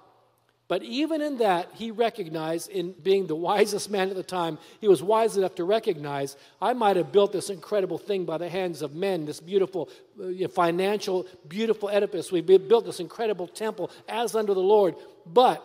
But 0.73 0.81
even 0.81 1.21
in 1.21 1.37
that, 1.37 1.69
he 1.75 1.91
recognized, 1.91 2.67
in 2.71 2.93
being 2.93 3.27
the 3.27 3.35
wisest 3.35 3.91
man 3.91 4.09
at 4.09 4.15
the 4.15 4.23
time, 4.23 4.57
he 4.81 4.87
was 4.87 5.03
wise 5.03 5.37
enough 5.37 5.53
to 5.57 5.63
recognize 5.65 6.35
I 6.59 6.73
might 6.73 6.95
have 6.95 7.11
built 7.11 7.31
this 7.31 7.51
incredible 7.51 7.99
thing 7.99 8.25
by 8.25 8.39
the 8.39 8.49
hands 8.49 8.81
of 8.81 8.95
men, 8.95 9.27
this 9.27 9.39
beautiful 9.39 9.87
uh, 10.19 10.47
financial, 10.47 11.27
beautiful 11.47 11.89
edifice. 11.89 12.31
We 12.31 12.41
built 12.41 12.85
this 12.85 12.99
incredible 12.99 13.47
temple 13.47 13.91
as 14.09 14.35
under 14.35 14.55
the 14.55 14.61
Lord. 14.61 14.95
But 15.27 15.63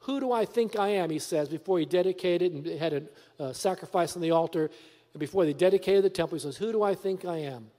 who 0.00 0.18
do 0.18 0.32
I 0.32 0.46
think 0.46 0.76
I 0.76 0.88
am, 0.88 1.10
he 1.10 1.20
says, 1.20 1.48
before 1.48 1.78
he 1.78 1.84
dedicated 1.84 2.52
and 2.52 2.66
had 2.66 2.92
a 2.92 3.02
uh, 3.38 3.52
sacrifice 3.52 4.16
on 4.16 4.20
the 4.20 4.32
altar. 4.32 4.68
And 5.12 5.20
before 5.20 5.44
they 5.44 5.52
dedicated 5.52 6.02
the 6.02 6.10
temple, 6.10 6.38
he 6.38 6.42
says, 6.42 6.56
Who 6.56 6.72
do 6.72 6.82
I 6.82 6.96
think 6.96 7.24
I 7.24 7.36
am? 7.36 7.70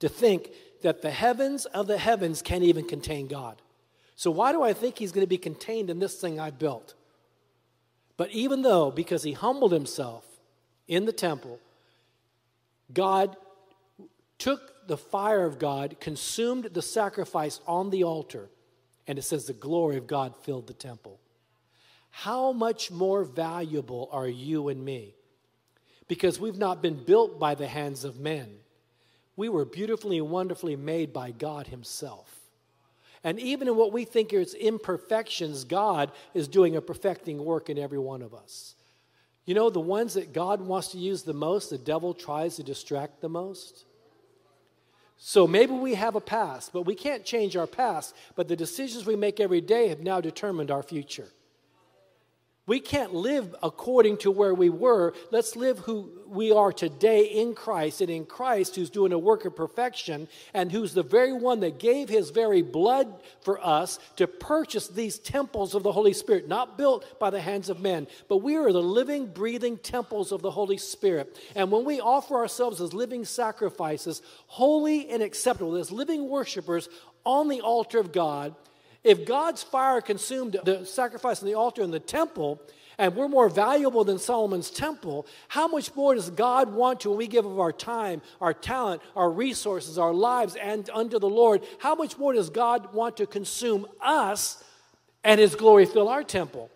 To 0.00 0.08
think 0.08 0.50
that 0.82 1.02
the 1.02 1.12
heavens 1.12 1.66
of 1.66 1.86
the 1.86 1.98
heavens 1.98 2.42
can't 2.42 2.64
even 2.64 2.84
contain 2.84 3.28
God. 3.28 3.62
So, 4.16 4.30
why 4.30 4.52
do 4.52 4.62
I 4.62 4.72
think 4.72 4.98
he's 4.98 5.12
going 5.12 5.24
to 5.24 5.28
be 5.28 5.38
contained 5.38 5.90
in 5.90 5.98
this 5.98 6.20
thing 6.20 6.38
I 6.38 6.50
built? 6.50 6.94
But 8.16 8.30
even 8.30 8.62
though, 8.62 8.90
because 8.90 9.24
he 9.24 9.32
humbled 9.32 9.72
himself 9.72 10.24
in 10.86 11.04
the 11.04 11.12
temple, 11.12 11.58
God 12.92 13.36
took 14.38 14.86
the 14.86 14.96
fire 14.96 15.44
of 15.44 15.58
God, 15.58 15.96
consumed 16.00 16.64
the 16.66 16.82
sacrifice 16.82 17.60
on 17.66 17.90
the 17.90 18.04
altar, 18.04 18.48
and 19.06 19.18
it 19.18 19.22
says 19.22 19.46
the 19.46 19.52
glory 19.52 19.96
of 19.96 20.06
God 20.06 20.36
filled 20.36 20.66
the 20.66 20.74
temple. 20.74 21.18
How 22.10 22.52
much 22.52 22.90
more 22.90 23.24
valuable 23.24 24.08
are 24.12 24.28
you 24.28 24.68
and 24.68 24.84
me? 24.84 25.14
Because 26.06 26.38
we've 26.38 26.58
not 26.58 26.82
been 26.82 27.02
built 27.02 27.40
by 27.40 27.54
the 27.54 27.66
hands 27.66 28.04
of 28.04 28.20
men. 28.20 28.58
We 29.36 29.48
were 29.48 29.64
beautifully 29.64 30.18
and 30.18 30.30
wonderfully 30.30 30.76
made 30.76 31.12
by 31.12 31.32
God 31.32 31.66
Himself. 31.66 32.33
And 33.24 33.40
even 33.40 33.68
in 33.68 33.76
what 33.76 33.92
we 33.92 34.04
think 34.04 34.34
is 34.34 34.52
imperfections, 34.54 35.64
God 35.64 36.12
is 36.34 36.46
doing 36.46 36.76
a 36.76 36.82
perfecting 36.82 37.42
work 37.42 37.70
in 37.70 37.78
every 37.78 37.98
one 37.98 38.20
of 38.20 38.34
us. 38.34 38.74
You 39.46 39.54
know, 39.54 39.70
the 39.70 39.80
ones 39.80 40.14
that 40.14 40.32
God 40.32 40.60
wants 40.60 40.88
to 40.88 40.98
use 40.98 41.22
the 41.22 41.34
most, 41.34 41.70
the 41.70 41.78
devil 41.78 42.14
tries 42.14 42.56
to 42.56 42.62
distract 42.62 43.20
the 43.22 43.28
most. 43.28 43.86
So 45.16 45.46
maybe 45.46 45.72
we 45.72 45.94
have 45.94 46.16
a 46.16 46.20
past, 46.20 46.72
but 46.72 46.82
we 46.82 46.94
can't 46.94 47.24
change 47.24 47.56
our 47.56 47.66
past. 47.66 48.14
But 48.36 48.48
the 48.48 48.56
decisions 48.56 49.06
we 49.06 49.16
make 49.16 49.40
every 49.40 49.62
day 49.62 49.88
have 49.88 50.00
now 50.00 50.20
determined 50.20 50.70
our 50.70 50.82
future. 50.82 51.28
We 52.66 52.80
can't 52.80 53.12
live 53.12 53.54
according 53.62 54.18
to 54.18 54.30
where 54.30 54.54
we 54.54 54.70
were. 54.70 55.12
Let's 55.30 55.54
live 55.54 55.80
who 55.80 56.10
we 56.26 56.50
are 56.50 56.72
today 56.72 57.24
in 57.24 57.54
Christ, 57.54 58.00
and 58.00 58.08
in 58.08 58.24
Christ, 58.24 58.74
who's 58.74 58.88
doing 58.88 59.12
a 59.12 59.18
work 59.18 59.44
of 59.44 59.54
perfection, 59.54 60.28
and 60.54 60.72
who's 60.72 60.94
the 60.94 61.02
very 61.02 61.34
one 61.34 61.60
that 61.60 61.78
gave 61.78 62.08
his 62.08 62.30
very 62.30 62.62
blood 62.62 63.22
for 63.42 63.64
us 63.64 63.98
to 64.16 64.26
purchase 64.26 64.88
these 64.88 65.18
temples 65.18 65.74
of 65.74 65.82
the 65.82 65.92
Holy 65.92 66.14
Spirit, 66.14 66.48
not 66.48 66.78
built 66.78 67.18
by 67.20 67.28
the 67.28 67.40
hands 67.40 67.68
of 67.68 67.80
men, 67.80 68.06
but 68.28 68.38
we 68.38 68.56
are 68.56 68.72
the 68.72 68.82
living, 68.82 69.26
breathing 69.26 69.76
temples 69.76 70.32
of 70.32 70.40
the 70.40 70.50
Holy 70.50 70.78
Spirit. 70.78 71.38
And 71.54 71.70
when 71.70 71.84
we 71.84 72.00
offer 72.00 72.36
ourselves 72.36 72.80
as 72.80 72.94
living 72.94 73.26
sacrifices, 73.26 74.22
holy 74.46 75.10
and 75.10 75.22
acceptable, 75.22 75.76
as 75.76 75.92
living 75.92 76.30
worshipers 76.30 76.88
on 77.24 77.48
the 77.48 77.60
altar 77.60 77.98
of 77.98 78.10
God, 78.10 78.54
if 79.04 79.26
God's 79.26 79.62
fire 79.62 80.00
consumed 80.00 80.56
the 80.64 80.84
sacrifice 80.84 81.42
on 81.42 81.46
the 81.46 81.54
altar 81.54 81.82
in 81.82 81.90
the 81.90 82.00
temple, 82.00 82.60
and 82.96 83.14
we're 83.14 83.28
more 83.28 83.48
valuable 83.48 84.04
than 84.04 84.18
Solomon's 84.18 84.70
temple, 84.70 85.26
how 85.48 85.68
much 85.68 85.94
more 85.94 86.14
does 86.14 86.30
God 86.30 86.72
want 86.72 87.00
to, 87.00 87.10
when 87.10 87.18
we 87.18 87.26
give 87.26 87.44
of 87.44 87.60
our 87.60 87.72
time, 87.72 88.22
our 88.40 88.54
talent, 88.54 89.02
our 89.14 89.30
resources, 89.30 89.98
our 89.98 90.14
lives, 90.14 90.56
and 90.56 90.88
unto 90.90 91.18
the 91.18 91.28
Lord, 91.28 91.62
how 91.78 91.94
much 91.94 92.16
more 92.16 92.32
does 92.32 92.50
God 92.50 92.94
want 92.94 93.16
to 93.18 93.26
consume 93.26 93.86
us 94.00 94.62
and 95.22 95.40
His 95.40 95.54
glory 95.54 95.86
fill 95.86 96.08
our 96.08 96.22
temple? 96.22 96.70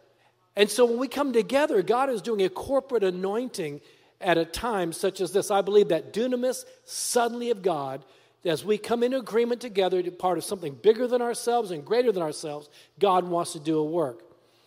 And 0.57 0.69
so 0.69 0.85
when 0.85 0.99
we 0.99 1.09
come 1.09 1.33
together, 1.33 1.83
God 1.83 2.11
is 2.11 2.21
doing 2.21 2.43
a 2.43 2.49
corporate 2.49 3.05
anointing 3.05 3.81
at 4.21 4.37
a 4.37 4.45
time 4.45 4.93
such 4.93 5.21
as 5.21 5.33
this. 5.33 5.53
I 5.53 5.63
believe 5.63 5.89
that 5.89 6.13
dunamis, 6.13 6.65
suddenly 6.85 7.51
of 7.51 7.63
God, 7.63 8.05
as 8.45 8.65
we 8.65 8.79
come 8.79 9.03
into 9.03 9.19
agreement 9.19 9.61
together 9.61 10.03
to 10.03 10.11
part 10.11 10.39
of 10.39 10.45
something 10.45 10.75
bigger 10.75 11.07
than 11.07 11.23
ourselves 11.23 11.71
and 11.71 11.85
greater 11.85 12.13
than 12.13 12.23
ourselves, 12.23 12.69
God 12.99 13.29
wants 13.29 13.53
to 13.53 13.61
do 13.61 13.79
a 13.79 13.85
work. 13.85 14.23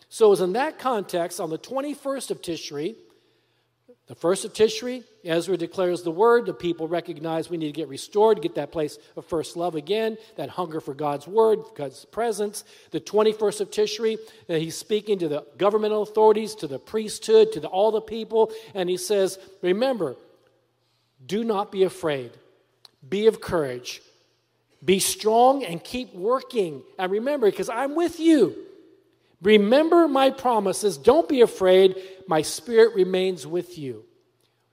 So, 0.10 0.28
it 0.28 0.30
was 0.30 0.42
in 0.42 0.54
that 0.54 0.78
context, 0.78 1.40
on 1.40 1.50
the 1.50 1.58
21st 1.58 2.32
of 2.32 2.42
Tishri, 2.42 2.96
the 4.12 4.16
first 4.16 4.44
of 4.44 4.52
Tishri, 4.52 5.06
Ezra 5.24 5.56
declares 5.56 6.02
the 6.02 6.12
word. 6.12 6.46
The 6.46 6.54
people 6.54 6.86
recognize 6.86 7.50
we 7.50 7.56
need 7.56 7.68
to 7.68 7.72
get 7.72 7.88
restored, 7.88 8.42
get 8.42 8.56
that 8.56 8.70
place 8.70 8.98
of 9.16 9.26
first 9.26 9.56
love 9.56 9.76
again, 9.76 10.18
that 10.36 10.50
hunger 10.50 10.82
for 10.82 10.94
God's 10.94 11.28
word, 11.28 11.60
God's 11.78 12.04
presence. 12.04 12.66
The 12.90 13.00
21st 13.00 13.62
of 13.62 13.72
Tishri, 13.72 14.18
uh, 14.50 14.56
he's 14.56 14.76
speaking 14.76 15.18
to 15.20 15.30
the 15.30 15.46
governmental 15.58 16.02
authorities, 16.02 16.56
to 16.56 16.68
the 16.68 16.78
priesthood, 16.78 17.54
to 17.54 17.62
the, 17.62 17.70
all 17.70 17.90
the 17.90 18.02
people, 18.02 18.52
and 18.74 18.90
he 18.90 18.98
says, 18.98 19.40
Remember, 19.62 20.18
do 21.26 21.46
not 21.46 21.72
be 21.72 21.84
afraid. 21.84 22.32
Be 23.08 23.28
of 23.28 23.42
courage. 23.42 24.02
Be 24.84 25.00
strong 25.00 25.64
and 25.64 25.84
keep 25.84 26.14
working. 26.14 26.84
And 26.98 27.12
remember, 27.12 27.50
because 27.50 27.70
I'm 27.70 27.96
with 27.96 28.20
you. 28.20 28.56
Remember 29.42 30.08
my 30.08 30.30
promises. 30.30 30.98
Don't 30.98 31.28
be 31.28 31.42
afraid. 31.42 31.96
My 32.28 32.42
spirit 32.42 32.96
remains 32.96 33.46
with 33.46 33.78
you. 33.78 34.06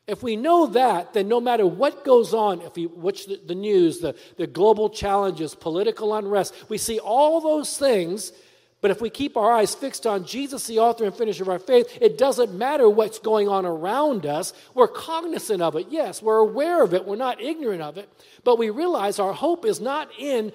If 0.07 0.23
we 0.23 0.37
know 0.37 0.67
that, 0.69 1.13
then 1.13 1.29
no 1.29 1.41
matter 1.41 1.67
what 1.67 2.05
goes 2.05 2.33
on, 2.33 2.63
if 2.63 2.77
we 2.77 2.87
watch 2.87 3.27
the, 3.27 3.39
the 3.47 3.55
news, 3.55 3.99
the, 3.99 4.15
the 4.39 4.47
global 4.47 4.89
challenges, 4.89 5.55
political 5.55 6.15
unrest, 6.15 6.55
we 6.71 6.79
see 6.79 6.99
all 6.99 7.43
those 7.43 7.77
things 7.77 8.33
but 8.81 8.93
if 8.93 9.01
we 9.01 9.11
keep 9.11 9.37
our 9.37 9.51
eyes 9.51 9.75
fixed 9.75 10.07
on 10.07 10.25
Jesus, 10.25 10.67
the 10.67 10.79
author 10.79 11.05
and 11.05 11.15
finisher 11.15 11.43
of 11.43 11.49
our 11.49 11.59
faith, 11.59 11.99
it 12.01 12.17
doesn't 12.17 12.55
matter 12.55 12.89
what's 12.89 13.19
going 13.19 13.49
on 13.49 13.67
around 13.67 14.25
us. 14.25 14.53
We're 14.73 14.87
cognizant 14.87 15.63
of 15.63 15.75
it. 15.75 15.87
Yes, 15.91 16.23
we're 16.23 16.39
aware 16.39 16.85
of 16.85 16.95
it. 16.95 17.05
We're 17.05 17.17
not 17.17 17.41
ignorant 17.41 17.83
of 17.83 17.99
it. 17.99 18.09
But 18.45 18.59
we 18.59 18.71
realize 18.71 19.19
our 19.19 19.33
hope 19.33 19.65
is 19.65 19.81
not 19.81 20.09
in 20.17 20.53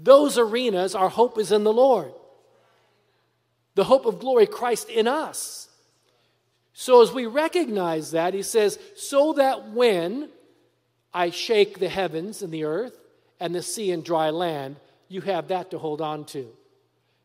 those 0.00 0.38
arenas, 0.38 0.94
our 0.94 1.08
hope 1.08 1.38
is 1.38 1.50
in 1.50 1.64
the 1.64 1.72
Lord. 1.72 2.12
The 3.74 3.84
hope 3.84 4.06
of 4.06 4.20
glory, 4.20 4.46
Christ 4.46 4.88
in 4.88 5.08
us. 5.08 5.68
So 6.72 7.02
as 7.02 7.12
we 7.12 7.26
recognize 7.26 8.12
that, 8.12 8.34
he 8.34 8.42
says, 8.42 8.78
so 8.94 9.32
that 9.32 9.70
when 9.70 10.28
I 11.12 11.30
shake 11.30 11.80
the 11.80 11.88
heavens 11.88 12.42
and 12.42 12.52
the 12.52 12.64
earth 12.64 12.96
and 13.40 13.52
the 13.52 13.62
sea 13.62 13.90
and 13.90 14.04
dry 14.04 14.30
land, 14.30 14.76
you 15.08 15.22
have 15.22 15.48
that 15.48 15.72
to 15.72 15.78
hold 15.78 16.00
on 16.00 16.24
to. 16.26 16.48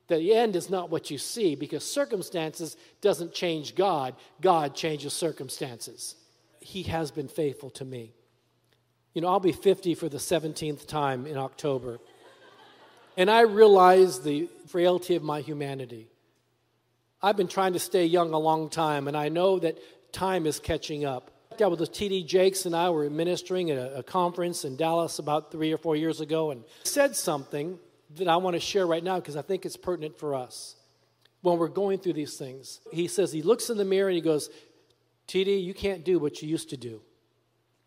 The 0.07 0.33
end 0.33 0.55
is 0.55 0.69
not 0.69 0.89
what 0.89 1.09
you 1.09 1.17
see 1.17 1.55
because 1.55 1.89
circumstances 1.89 2.75
doesn't 3.01 3.33
change 3.33 3.75
God. 3.75 4.15
God 4.41 4.75
changes 4.75 5.13
circumstances. 5.13 6.15
He 6.59 6.83
has 6.83 7.11
been 7.11 7.27
faithful 7.27 7.69
to 7.71 7.85
me. 7.85 8.13
You 9.13 9.21
know, 9.21 9.27
I'll 9.27 9.39
be 9.39 9.51
50 9.51 9.95
for 9.95 10.09
the 10.09 10.17
17th 10.17 10.87
time 10.87 11.25
in 11.25 11.37
October. 11.37 11.99
And 13.15 13.29
I 13.29 13.41
realize 13.41 14.21
the 14.21 14.49
frailty 14.67 15.15
of 15.15 15.23
my 15.23 15.41
humanity. 15.41 16.09
I've 17.21 17.37
been 17.37 17.47
trying 17.47 17.73
to 17.73 17.79
stay 17.79 18.05
young 18.05 18.33
a 18.33 18.39
long 18.39 18.69
time, 18.69 19.07
and 19.07 19.15
I 19.15 19.29
know 19.29 19.59
that 19.59 19.77
time 20.11 20.45
is 20.45 20.59
catching 20.59 21.05
up. 21.05 21.31
I 21.61 21.67
was 21.67 21.87
T.D. 21.87 22.23
Jakes 22.23 22.65
and 22.65 22.75
I 22.75 22.89
were 22.89 23.07
ministering 23.09 23.69
at 23.69 23.77
a, 23.77 23.99
a 23.99 24.03
conference 24.03 24.65
in 24.65 24.75
Dallas 24.75 25.19
about 25.19 25.51
three 25.51 25.71
or 25.71 25.77
four 25.77 25.95
years 25.95 26.19
ago, 26.19 26.49
and 26.49 26.63
said 26.83 27.15
something 27.15 27.77
that 28.15 28.27
I 28.27 28.37
want 28.37 28.55
to 28.55 28.59
share 28.59 28.85
right 28.85 29.03
now 29.03 29.19
because 29.19 29.35
I 29.35 29.41
think 29.41 29.65
it's 29.65 29.77
pertinent 29.77 30.17
for 30.17 30.35
us 30.35 30.75
when 31.41 31.57
we're 31.57 31.67
going 31.67 31.99
through 31.99 32.13
these 32.13 32.37
things. 32.37 32.79
He 32.91 33.07
says, 33.07 33.31
he 33.31 33.41
looks 33.41 33.69
in 33.69 33.77
the 33.77 33.85
mirror 33.85 34.09
and 34.09 34.15
he 34.15 34.21
goes, 34.21 34.49
TD, 35.27 35.63
you 35.63 35.73
can't 35.73 36.03
do 36.03 36.19
what 36.19 36.41
you 36.41 36.49
used 36.49 36.69
to 36.69 36.77
do. 36.77 37.01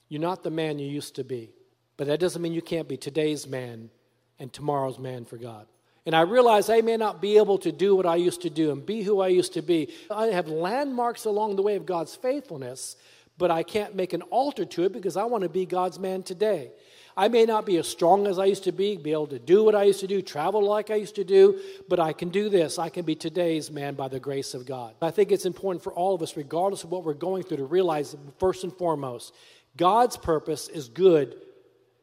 You're 0.09 0.21
not 0.21 0.43
the 0.43 0.51
man 0.51 0.79
you 0.79 0.89
used 0.89 1.17
to 1.17 1.25
be. 1.25 1.51
But 1.97 2.07
that 2.09 2.21
doesn't 2.21 2.41
mean 2.43 2.53
you 2.53 2.63
can't 2.63 2.89
be 2.89 2.97
today's 2.97 3.47
man 3.47 3.91
and 4.39 4.53
tomorrow's 4.53 4.99
man 4.99 5.25
for 5.25 5.39
God. 5.39 5.67
And 6.05 6.15
I 6.15 6.21
realize 6.21 6.71
I 6.71 6.83
may 6.83 6.97
not 6.97 7.21
be 7.21 7.37
able 7.37 7.59
to 7.59 7.73
do 7.73 7.97
what 7.97 8.07
I 8.07 8.17
used 8.17 8.43
to 8.43 8.51
do 8.51 8.71
and 8.71 8.85
be 8.85 9.03
who 9.03 9.21
I 9.21 9.29
used 9.29 9.55
to 9.55 9.63
be. 9.63 9.93
I 10.11 10.27
have 10.27 10.47
landmarks 10.47 11.25
along 11.25 11.57
the 11.57 11.63
way 11.63 11.75
of 11.75 11.85
God's 11.85 12.15
faithfulness, 12.15 12.97
but 13.39 13.51
I 13.51 13.65
can't 13.65 13.97
make 13.97 14.13
an 14.13 14.23
altar 14.23 14.65
to 14.65 14.85
it 14.85 14.93
because 14.93 15.17
I 15.17 15.25
want 15.25 15.43
to 15.43 15.49
be 15.49 15.67
God's 15.67 15.99
man 15.99 16.23
today. 16.23 16.71
I 17.19 17.29
may 17.29 17.47
not 17.47 17.65
be 17.65 17.79
as 17.79 17.89
strong 17.89 18.27
as 18.27 18.39
I 18.39 18.45
used 18.45 18.65
to 18.65 18.73
be, 18.73 18.97
be 18.99 19.13
able 19.13 19.29
to 19.29 19.39
do 19.39 19.65
what 19.65 19.75
I 19.75 19.85
used 19.85 20.01
to 20.01 20.07
do, 20.07 20.21
travel 20.21 20.63
like 20.63 20.91
I 20.91 20.97
used 20.97 21.15
to 21.15 21.25
do, 21.25 21.59
but 21.89 21.99
I 21.99 22.13
can 22.13 22.29
do 22.29 22.51
this. 22.51 22.79
I 22.79 22.91
can 22.91 23.07
be 23.07 23.15
today's 23.15 23.71
man 23.71 23.95
by 23.95 24.09
the 24.09 24.21
grace 24.21 24.53
of 24.53 24.67
God. 24.67 24.95
I 25.01 25.11
think 25.11 25.33
it's 25.33 25.47
important 25.47 25.83
for 25.83 25.95
all 25.95 26.15
of 26.15 26.21
us, 26.21 26.37
regardless 26.37 26.85
of 26.85 26.91
what 26.91 27.05
we're 27.05 27.15
going 27.15 27.43
through, 27.43 27.57
to 27.57 27.65
realize 27.65 28.15
first 28.39 28.65
and 28.65 28.73
foremost, 28.73 29.33
God's 29.79 30.19
purpose 30.19 30.69
is 30.69 30.89
good 30.89 31.41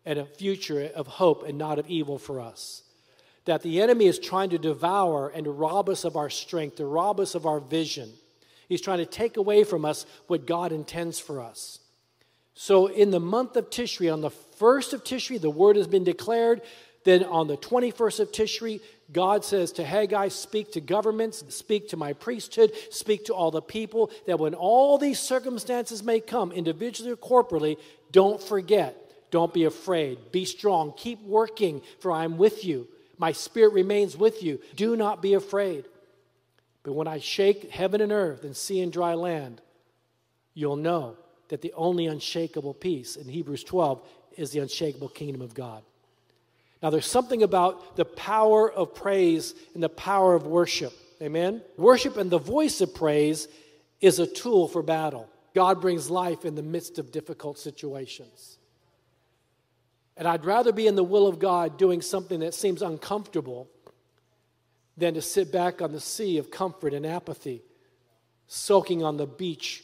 and 0.04 0.18
a 0.18 0.26
future 0.26 0.90
of 0.96 1.06
hope 1.06 1.44
and 1.44 1.60
not 1.60 1.78
of 1.78 1.88
evil 1.88 2.18
for 2.18 2.42
us. 2.42 2.82
That 3.46 3.62
the 3.62 3.82
enemy 3.82 4.08
is 4.08 4.18
trying 4.18 4.50
to 4.50 4.58
devour 4.58 5.30
and 5.30 5.44
to 5.46 5.52
rob 5.52 5.90
us 5.90 6.06
of 6.06 6.16
our 6.16 6.32
strength, 6.32 6.78
to 6.78 6.86
rob 6.86 7.20
us 7.20 7.36
of 7.36 7.46
our 7.46 7.60
vision. 7.60 8.12
He's 8.68 8.82
trying 8.82 8.98
to 8.98 9.06
take 9.06 9.38
away 9.38 9.64
from 9.64 9.86
us 9.86 10.08
what 10.26 10.48
God 10.48 10.72
intends 10.72 11.20
for 11.20 11.40
us. 11.40 11.80
So, 12.56 12.88
in 12.88 13.12
the 13.12 13.20
month 13.20 13.56
of 13.56 13.70
Tishri, 13.70 14.12
on 14.12 14.22
the 14.22 14.30
first 14.30 14.94
of 14.94 15.04
Tishri, 15.04 15.42
the 15.42 15.50
word 15.50 15.76
has 15.76 15.88
been 15.88 16.04
declared. 16.04 16.62
Then 17.04 17.24
on 17.26 17.48
the 17.48 17.58
21st 17.58 18.20
of 18.22 18.32
Tishri, 18.32 18.80
God 19.12 19.44
says 19.44 19.74
to 19.74 19.84
Haggai, 19.84 20.30
Speak 20.30 20.72
to 20.74 20.82
governments, 20.82 21.44
speak 21.50 21.90
to 21.90 21.98
my 21.98 22.14
priesthood, 22.14 22.72
speak 22.92 23.26
to 23.26 23.34
all 23.34 23.52
the 23.52 23.62
people, 23.62 24.10
that 24.26 24.40
when 24.40 24.54
all 24.54 24.98
these 24.98 25.20
circumstances 25.20 26.02
may 26.02 26.20
come, 26.20 26.52
individually 26.52 27.12
or 27.12 27.18
corporately, 27.18 27.78
don't 28.12 28.42
forget, 28.42 28.96
don't 29.32 29.54
be 29.54 29.66
afraid, 29.66 30.32
be 30.32 30.46
strong, 30.46 30.94
keep 30.96 31.22
working, 31.24 31.82
for 32.00 32.12
I 32.12 32.24
am 32.24 32.38
with 32.38 32.64
you. 32.64 32.88
My 33.18 33.32
spirit 33.32 33.74
remains 33.74 34.16
with 34.16 34.42
you. 34.42 34.60
Do 34.76 34.96
not 34.96 35.22
be 35.22 35.34
afraid. 35.34 35.86
But 36.84 36.94
when 36.94 37.08
I 37.08 37.20
shake 37.20 37.72
heaven 37.72 38.02
and 38.02 38.12
earth 38.12 38.44
and 38.44 38.56
sea 38.56 38.82
and 38.82 38.92
dry 38.92 39.14
land, 39.14 39.62
you'll 40.54 40.76
know 40.76 41.18
that 41.54 41.62
the 41.62 41.74
only 41.74 42.08
unshakable 42.08 42.74
peace 42.74 43.16
in 43.16 43.28
Hebrews 43.28 43.64
12 43.64 44.02
is 44.38 44.50
the 44.50 44.58
unshakable 44.58 45.10
kingdom 45.10 45.40
of 45.40 45.54
God. 45.54 45.84
Now, 46.82 46.90
there's 46.90 47.06
something 47.06 47.44
about 47.44 47.96
the 47.96 48.06
power 48.06 48.72
of 48.72 48.96
praise 48.96 49.54
and 49.76 49.84
the 49.84 49.88
power 49.88 50.34
of 50.34 50.48
worship. 50.48 50.94
Amen? 51.22 51.62
Worship 51.78 52.18
and 52.18 52.32
the 52.32 52.40
voice 52.40 52.82
of 52.82 52.96
praise 52.96 53.48
is 54.02 54.18
a 54.18 54.26
tool 54.26 54.68
for 54.68 54.82
battle. 54.82 55.30
God 55.54 55.80
brings 55.80 56.10
life 56.10 56.44
in 56.44 56.56
the 56.56 56.64
midst 56.64 56.98
of 56.98 57.12
difficult 57.12 57.60
situations. 57.60 58.58
And 60.18 60.28
I'd 60.28 60.46
rather 60.46 60.72
be 60.72 60.88
in 60.88 60.96
the 60.96 61.04
will 61.04 61.28
of 61.28 61.38
God 61.38 61.78
doing 61.78 62.02
something 62.02 62.40
that 62.40 62.56
seems 62.56 62.82
uncomfortable 62.82 63.70
than 64.98 65.14
to 65.14 65.22
sit 65.22 65.52
back 65.52 65.84
on 65.84 65.92
the 65.92 66.02
sea 66.02 66.40
of 66.40 66.50
comfort 66.50 66.96
and 66.96 67.06
apathy, 67.06 67.62
soaking 68.48 69.04
on 69.04 69.18
the 69.18 69.28
beach 69.28 69.84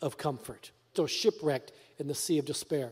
of 0.00 0.16
comfort, 0.16 0.70
still 0.98 1.06
shipwrecked 1.06 1.70
in 2.00 2.08
the 2.08 2.14
sea 2.14 2.38
of 2.38 2.44
despair. 2.44 2.90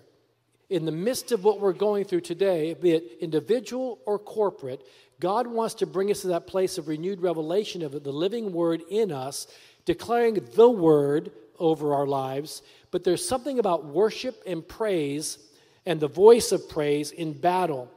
in 0.68 0.84
the 0.84 0.92
midst 0.92 1.32
of 1.32 1.44
what 1.44 1.60
we're 1.60 1.72
going 1.72 2.04
through 2.04 2.20
today, 2.20 2.74
be 2.74 2.92
it 2.92 3.18
individual 3.20 3.98
or 4.04 4.18
corporate, 4.18 4.84
God 5.20 5.46
wants 5.46 5.74
to 5.76 5.86
bring 5.86 6.10
us 6.10 6.22
to 6.22 6.28
that 6.28 6.46
place 6.46 6.78
of 6.78 6.88
renewed 6.88 7.20
revelation 7.20 7.82
of 7.82 7.92
the 8.02 8.12
living 8.12 8.52
word 8.52 8.82
in 8.90 9.12
us, 9.12 9.46
declaring 9.84 10.38
the 10.54 10.68
word 10.68 11.30
over 11.58 11.94
our 11.94 12.06
lives. 12.06 12.62
But 12.90 13.04
there's 13.04 13.26
something 13.26 13.58
about 13.58 13.86
worship 13.86 14.42
and 14.46 14.66
praise 14.66 15.38
and 15.84 16.00
the 16.00 16.08
voice 16.08 16.52
of 16.52 16.68
praise 16.68 17.12
in 17.12 17.32
battle. 17.32 17.90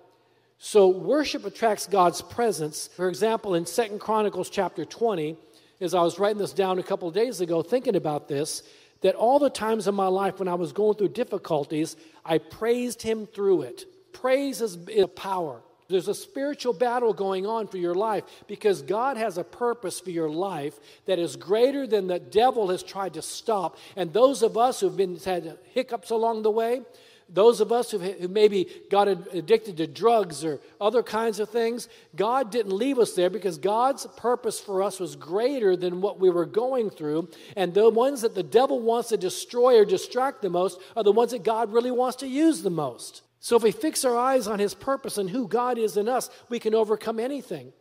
So 0.60 0.90
worship 0.90 1.46
attracts 1.46 1.88
God's 1.88 2.22
presence. 2.22 2.88
For 2.88 3.10
example, 3.10 3.56
in 3.56 3.66
Second 3.66 4.00
Chronicles 4.00 4.50
chapter 4.50 4.86
20, 4.86 5.36
as 5.82 5.94
I 5.94 6.02
was 6.02 6.20
writing 6.20 6.38
this 6.38 6.54
down 6.54 6.78
a 6.78 6.84
couple 6.84 7.10
days 7.10 7.42
ago, 7.42 7.62
thinking 7.62 7.96
about 7.96 8.28
this, 8.28 8.64
that 9.02 9.16
all 9.16 9.40
the 9.40 9.50
times 9.50 9.88
in 9.88 9.96
my 9.96 10.08
life 10.08 10.40
when 10.40 10.48
I 10.48 10.56
was 10.56 10.74
going 10.74 10.96
through 10.98 11.10
difficulties, 11.10 11.96
I 12.26 12.38
praised 12.38 13.02
Him 13.02 13.26
through 13.26 13.64
it. 13.64 13.86
Praise 14.14 14.62
is 14.62 14.78
a 14.90 15.08
power. 15.08 15.62
There's 15.90 16.08
a 16.08 16.14
spiritual 16.14 16.74
battle 16.74 17.14
going 17.14 17.48
on 17.48 17.68
for 17.68 17.78
your 17.78 17.96
life 17.96 18.24
because 18.48 18.84
God 18.84 19.18
has 19.18 19.40
a 19.40 19.44
purpose 19.44 20.00
for 20.00 20.12
your 20.12 20.30
life 20.30 20.80
that 21.06 21.18
is 21.18 21.36
greater 21.36 21.88
than 21.88 22.06
the 22.06 22.20
devil 22.20 22.70
has 22.70 22.84
tried 22.84 23.16
to 23.16 23.24
stop. 23.24 23.78
And 23.96 24.14
those 24.14 24.44
of 24.44 24.56
us 24.56 24.80
who've 24.80 24.96
been 24.96 25.18
had 25.18 25.58
hiccups 25.74 26.12
along 26.12 26.44
the 26.44 26.52
way, 26.52 26.84
those 27.32 27.62
of 27.62 27.72
us 27.72 27.92
who 27.92 28.28
maybe 28.28 28.68
got 28.90 29.08
addicted 29.08 29.78
to 29.78 29.88
drugs 29.88 30.44
or 30.44 30.60
other 30.82 31.04
kinds 31.04 31.40
of 31.40 31.50
things, 31.50 31.88
God 32.16 32.52
didn't 32.52 32.74
leave 32.74 33.00
us 33.00 33.14
there 33.14 33.30
because 33.30 33.58
God's 33.58 34.06
purpose 34.18 34.60
for 34.60 34.82
us 34.84 35.00
was 35.00 35.16
greater 35.16 35.76
than 35.76 36.02
what 36.02 36.20
we 36.20 36.30
were 36.30 36.46
going 36.46 36.90
through. 36.90 37.30
And 37.56 37.74
the 37.74 37.90
ones 37.90 38.22
that 38.22 38.36
the 38.36 38.44
devil 38.44 38.80
wants 38.80 39.10
to 39.10 39.18
destroy 39.18 39.80
or 39.80 39.86
distract 39.86 40.42
the 40.42 40.50
most 40.50 40.80
are 40.96 41.04
the 41.04 41.12
ones 41.12 41.32
that 41.32 41.44
God 41.44 41.72
really 41.72 41.92
wants 41.92 42.18
to 42.18 42.28
use 42.28 42.62
the 42.62 42.70
most. 42.70 43.22
So 43.40 43.56
if 43.56 43.64
we 43.64 43.72
fix 43.72 44.04
our 44.04 44.18
eyes 44.18 44.48
on 44.48 44.60
his 44.60 44.74
purpose 44.74 45.18
and 45.18 45.30
who 45.30 45.48
God 45.48 45.78
is 45.78 45.98
in 45.98 46.10
us, 46.10 46.30
we 46.50 46.60
can 46.60 46.76
overcome 46.76 47.20
anything. 47.20 47.72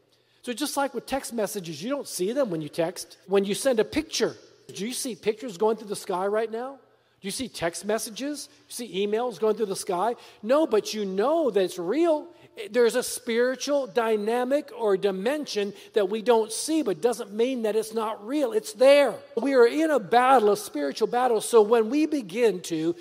So 0.43 0.53
just 0.53 0.77
like 0.77 0.95
with 0.95 1.07
text 1.07 1.33
messages, 1.33 1.83
you 1.83 1.91
don't 1.91 2.07
see 2.07 2.33
them 2.33 2.51
when 2.51 2.61
you 2.61 2.69
text. 2.69 3.19
When 3.27 3.45
you 3.45 3.55
send 3.55 3.81
a 3.81 3.85
picture, 3.85 4.37
do 4.73 4.87
you 4.87 4.93
see 4.93 5.15
pictures 5.15 5.59
going 5.59 5.77
through 5.77 5.89
the 5.89 5.97
sky 5.97 6.27
right 6.27 6.51
now? 6.51 6.79
Do 7.21 7.27
you 7.27 7.33
see 7.33 7.49
text 7.49 7.85
messages? 7.85 8.49
You 8.69 8.73
see 8.73 9.07
emails 9.07 9.41
going 9.41 9.57
through 9.57 9.67
the 9.67 9.77
sky? 9.77 10.15
No, 10.43 10.67
but 10.67 10.95
you 10.95 11.05
know 11.05 11.51
that 11.51 11.61
it's 11.61 11.79
real. 11.79 12.29
There's 12.71 12.95
a 12.95 13.03
spiritual 13.03 13.89
dynamic 13.89 14.71
or 14.77 14.97
dimension 14.97 15.73
that 15.95 16.09
we 16.09 16.23
don't 16.23 16.53
see, 16.53 16.83
but 16.83 17.01
doesn't 17.01 17.33
mean 17.33 17.63
that 17.63 17.75
it's 17.75 17.93
not 17.93 18.25
real. 18.25 18.53
It's 18.53 18.73
there. 18.73 19.15
We 19.41 19.55
are 19.55 19.67
in 19.67 19.91
a 19.91 19.99
battle, 19.99 20.53
a 20.53 20.57
spiritual 20.57 21.09
battle. 21.09 21.41
So 21.41 21.61
when 21.63 21.91
we 21.91 22.07
begin 22.07 22.61
to 22.63 22.95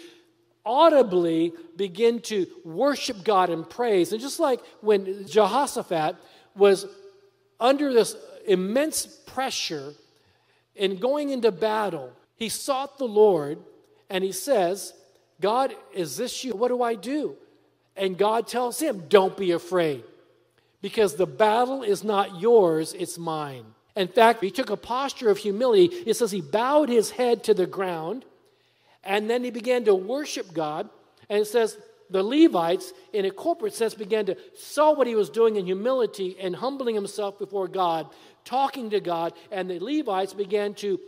audibly 0.66 1.54
begin 1.76 2.20
to 2.20 2.48
worship 2.66 3.24
God 3.24 3.50
and 3.50 3.70
praise, 3.70 4.12
and 4.12 4.22
just 4.22 4.40
like 4.40 4.62
when 4.82 5.28
Jehoshaphat 5.28 6.16
was 6.56 6.88
under 7.60 7.94
this 7.94 8.16
immense 8.48 9.06
pressure 9.06 9.94
in 10.76 10.98
going 10.98 11.30
into 11.30 11.52
battle, 11.52 12.12
he 12.36 12.50
sought 12.50 12.98
the 12.98 13.06
Lord 13.06 13.60
and 14.10 14.24
he 14.24 14.32
says, 14.32 14.94
God, 15.42 15.76
is 15.94 16.18
this 16.18 16.44
you? 16.44 16.56
What 16.56 16.70
do 16.70 16.82
I 16.82 16.96
do? 16.96 17.36
And 17.96 18.18
God 18.18 18.48
tells 18.48 18.80
him, 18.80 19.06
Don't 19.10 19.36
be 19.36 19.52
afraid, 19.52 20.04
because 20.82 21.16
the 21.16 21.26
battle 21.26 21.84
is 21.84 22.04
not 22.04 22.40
yours, 22.40 22.94
it's 22.94 23.18
mine. 23.18 23.66
In 23.96 24.08
fact, 24.08 24.44
he 24.44 24.52
took 24.52 24.70
a 24.70 24.78
posture 24.78 25.30
of 25.30 25.40
humility. 25.40 25.86
It 25.86 26.16
says 26.16 26.30
he 26.30 26.42
bowed 26.42 26.88
his 26.88 27.10
head 27.10 27.44
to 27.46 27.56
the 27.56 27.66
ground, 27.66 28.26
and 29.04 29.30
then 29.30 29.44
he 29.44 29.50
began 29.50 29.86
to 29.86 29.96
worship 29.96 30.54
God. 30.54 30.88
And 31.30 31.40
it 31.40 31.46
says 31.46 31.78
the 32.12 32.24
Levites, 32.24 32.94
in 33.12 33.26
a 33.26 33.32
corporate 33.32 33.74
sense, 33.74 33.96
began 33.96 34.28
to 34.28 34.38
saw 34.56 34.94
what 34.94 35.08
he 35.08 35.16
was 35.16 35.32
doing 35.32 35.56
in 35.56 35.66
humility 35.66 36.38
and 36.40 36.56
humbling 36.56 36.94
himself 36.94 37.40
before 37.40 37.68
God, 37.68 38.08
talking 38.46 38.92
to 38.92 39.00
God, 39.00 39.34
and 39.52 39.70
the 39.70 39.80
Levites 39.80 40.34
began 40.34 40.76
to 40.76 41.00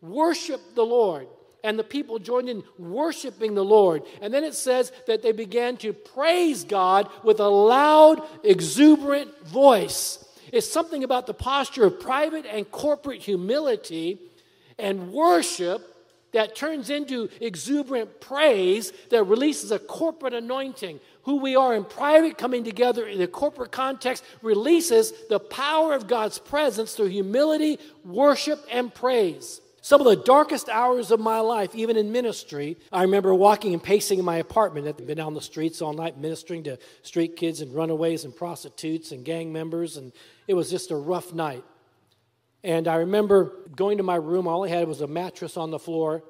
worship 0.00 0.60
the 0.74 0.84
Lord 0.84 1.28
and 1.64 1.78
the 1.78 1.84
people 1.84 2.18
joined 2.18 2.48
in 2.48 2.62
worshiping 2.78 3.54
the 3.54 3.64
Lord. 3.64 4.02
And 4.20 4.32
then 4.32 4.44
it 4.44 4.54
says 4.54 4.92
that 5.06 5.22
they 5.22 5.32
began 5.32 5.76
to 5.78 5.92
praise 5.92 6.64
God 6.64 7.08
with 7.24 7.40
a 7.40 7.48
loud, 7.48 8.22
exuberant 8.44 9.46
voice. 9.46 10.24
It's 10.52 10.70
something 10.70 11.04
about 11.04 11.26
the 11.26 11.34
posture 11.34 11.84
of 11.84 12.00
private 12.00 12.46
and 12.46 12.70
corporate 12.70 13.20
humility 13.20 14.18
and 14.78 15.12
worship 15.12 15.94
that 16.32 16.54
turns 16.54 16.90
into 16.90 17.28
exuberant 17.40 18.20
praise 18.20 18.92
that 19.10 19.24
releases 19.24 19.70
a 19.72 19.78
corporate 19.78 20.34
anointing. 20.34 21.00
Who 21.22 21.36
we 21.36 21.56
are 21.56 21.74
in 21.74 21.84
private 21.84 22.38
coming 22.38 22.64
together 22.64 23.06
in 23.06 23.20
a 23.20 23.26
corporate 23.26 23.72
context 23.72 24.22
releases 24.42 25.12
the 25.28 25.40
power 25.40 25.94
of 25.94 26.06
God's 26.06 26.38
presence 26.38 26.94
through 26.94 27.08
humility, 27.08 27.78
worship, 28.04 28.64
and 28.70 28.94
praise. 28.94 29.60
Some 29.88 30.02
of 30.02 30.06
the 30.06 30.22
darkest 30.22 30.68
hours 30.68 31.10
of 31.10 31.18
my 31.18 31.40
life, 31.40 31.74
even 31.74 31.96
in 31.96 32.12
ministry, 32.12 32.76
I 32.92 33.04
remember 33.04 33.34
walking 33.34 33.72
and 33.72 33.82
pacing 33.82 34.18
in 34.18 34.24
my 34.26 34.36
apartment. 34.36 34.86
I'd 34.86 35.06
been 35.06 35.18
on 35.18 35.32
the 35.32 35.40
streets 35.40 35.80
all 35.80 35.94
night 35.94 36.18
ministering 36.18 36.64
to 36.64 36.78
street 37.00 37.36
kids 37.36 37.62
and 37.62 37.74
runaways 37.74 38.26
and 38.26 38.36
prostitutes 38.36 39.12
and 39.12 39.24
gang 39.24 39.50
members, 39.50 39.96
and 39.96 40.12
it 40.46 40.52
was 40.52 40.68
just 40.68 40.90
a 40.90 40.94
rough 40.94 41.32
night. 41.32 41.64
And 42.62 42.86
I 42.86 42.96
remember 42.96 43.66
going 43.74 43.96
to 43.96 44.02
my 44.02 44.16
room, 44.16 44.46
all 44.46 44.62
I 44.62 44.68
had 44.68 44.86
was 44.86 45.00
a 45.00 45.06
mattress 45.06 45.56
on 45.56 45.70
the 45.70 45.78
floor 45.78 46.22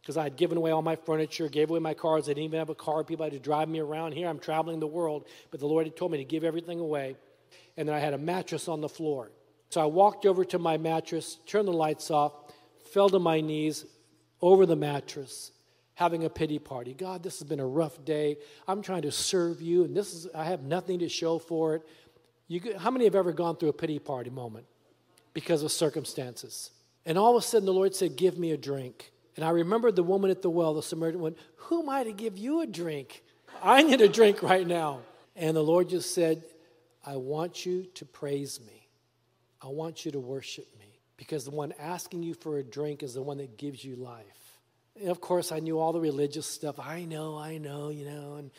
because 0.00 0.16
I 0.16 0.22
had 0.22 0.38
given 0.38 0.56
away 0.56 0.70
all 0.70 0.80
my 0.80 0.96
furniture, 0.96 1.50
gave 1.50 1.68
away 1.68 1.80
my 1.80 1.92
cars. 1.92 2.24
I 2.24 2.28
didn't 2.28 2.44
even 2.44 2.60
have 2.60 2.70
a 2.70 2.74
car. 2.74 3.04
People 3.04 3.24
had 3.24 3.34
to 3.34 3.38
drive 3.38 3.68
me 3.68 3.78
around. 3.78 4.12
Here 4.12 4.26
I'm 4.26 4.38
traveling 4.38 4.80
the 4.80 4.86
world, 4.86 5.26
but 5.50 5.60
the 5.60 5.66
Lord 5.66 5.84
had 5.84 5.96
told 5.96 6.12
me 6.12 6.16
to 6.16 6.24
give 6.24 6.44
everything 6.44 6.80
away. 6.80 7.16
And 7.76 7.86
then 7.86 7.94
I 7.94 7.98
had 7.98 8.14
a 8.14 8.18
mattress 8.18 8.68
on 8.68 8.80
the 8.80 8.88
floor. 8.88 9.32
So 9.68 9.82
I 9.82 9.84
walked 9.84 10.24
over 10.24 10.46
to 10.46 10.58
my 10.58 10.78
mattress, 10.78 11.36
turned 11.44 11.68
the 11.68 11.72
lights 11.72 12.10
off, 12.10 12.32
fell 12.96 13.10
to 13.10 13.18
my 13.18 13.42
knees 13.42 13.84
over 14.40 14.64
the 14.64 14.74
mattress 14.74 15.52
having 15.96 16.24
a 16.24 16.30
pity 16.30 16.58
party. 16.58 16.94
God, 16.94 17.22
this 17.22 17.38
has 17.40 17.46
been 17.46 17.60
a 17.60 17.66
rough 17.66 18.02
day. 18.06 18.38
I'm 18.66 18.80
trying 18.80 19.02
to 19.02 19.12
serve 19.12 19.60
you, 19.60 19.84
and 19.84 19.94
this 19.94 20.14
is 20.14 20.28
I 20.34 20.44
have 20.44 20.62
nothing 20.62 21.00
to 21.00 21.08
show 21.10 21.38
for 21.38 21.74
it. 21.74 21.82
You, 22.48 22.78
how 22.78 22.90
many 22.90 23.04
have 23.04 23.14
ever 23.14 23.32
gone 23.32 23.56
through 23.56 23.68
a 23.68 23.74
pity 23.74 23.98
party 23.98 24.30
moment 24.30 24.64
because 25.34 25.62
of 25.62 25.72
circumstances? 25.72 26.70
And 27.04 27.18
all 27.18 27.36
of 27.36 27.42
a 27.42 27.46
sudden, 27.46 27.66
the 27.66 27.72
Lord 27.74 27.94
said, 27.94 28.16
"Give 28.16 28.38
me 28.38 28.52
a 28.52 28.56
drink." 28.56 29.12
And 29.36 29.44
I 29.44 29.50
remember 29.50 29.92
the 29.92 30.02
woman 30.02 30.30
at 30.30 30.40
the 30.40 30.48
well, 30.48 30.72
the 30.72 30.82
Samaritan 30.82 31.20
woman. 31.20 31.38
Who 31.56 31.82
am 31.82 31.90
I 31.90 32.02
to 32.02 32.12
give 32.12 32.38
you 32.38 32.62
a 32.62 32.66
drink? 32.66 33.22
I 33.62 33.82
need 33.82 34.00
a 34.00 34.08
drink 34.08 34.42
right 34.42 34.66
now. 34.66 35.00
And 35.34 35.54
the 35.54 35.62
Lord 35.62 35.90
just 35.90 36.14
said, 36.14 36.44
"I 37.04 37.16
want 37.16 37.66
you 37.66 37.84
to 37.92 38.06
praise 38.06 38.58
me. 38.58 38.88
I 39.60 39.68
want 39.68 40.06
you 40.06 40.12
to 40.12 40.18
worship 40.18 40.66
me." 40.78 40.85
Because 41.16 41.44
the 41.44 41.50
one 41.50 41.72
asking 41.78 42.22
you 42.22 42.34
for 42.34 42.58
a 42.58 42.62
drink 42.62 43.02
is 43.02 43.14
the 43.14 43.22
one 43.22 43.38
that 43.38 43.56
gives 43.56 43.84
you 43.84 43.96
life. 43.96 44.24
And 45.00 45.10
of 45.10 45.20
course, 45.20 45.52
I 45.52 45.60
knew 45.60 45.78
all 45.78 45.92
the 45.92 46.00
religious 46.00 46.46
stuff. 46.46 46.78
I 46.78 47.04
know, 47.04 47.36
I 47.36 47.58
know, 47.58 47.90
you 47.90 48.04
know. 48.04 48.36
And 48.36 48.50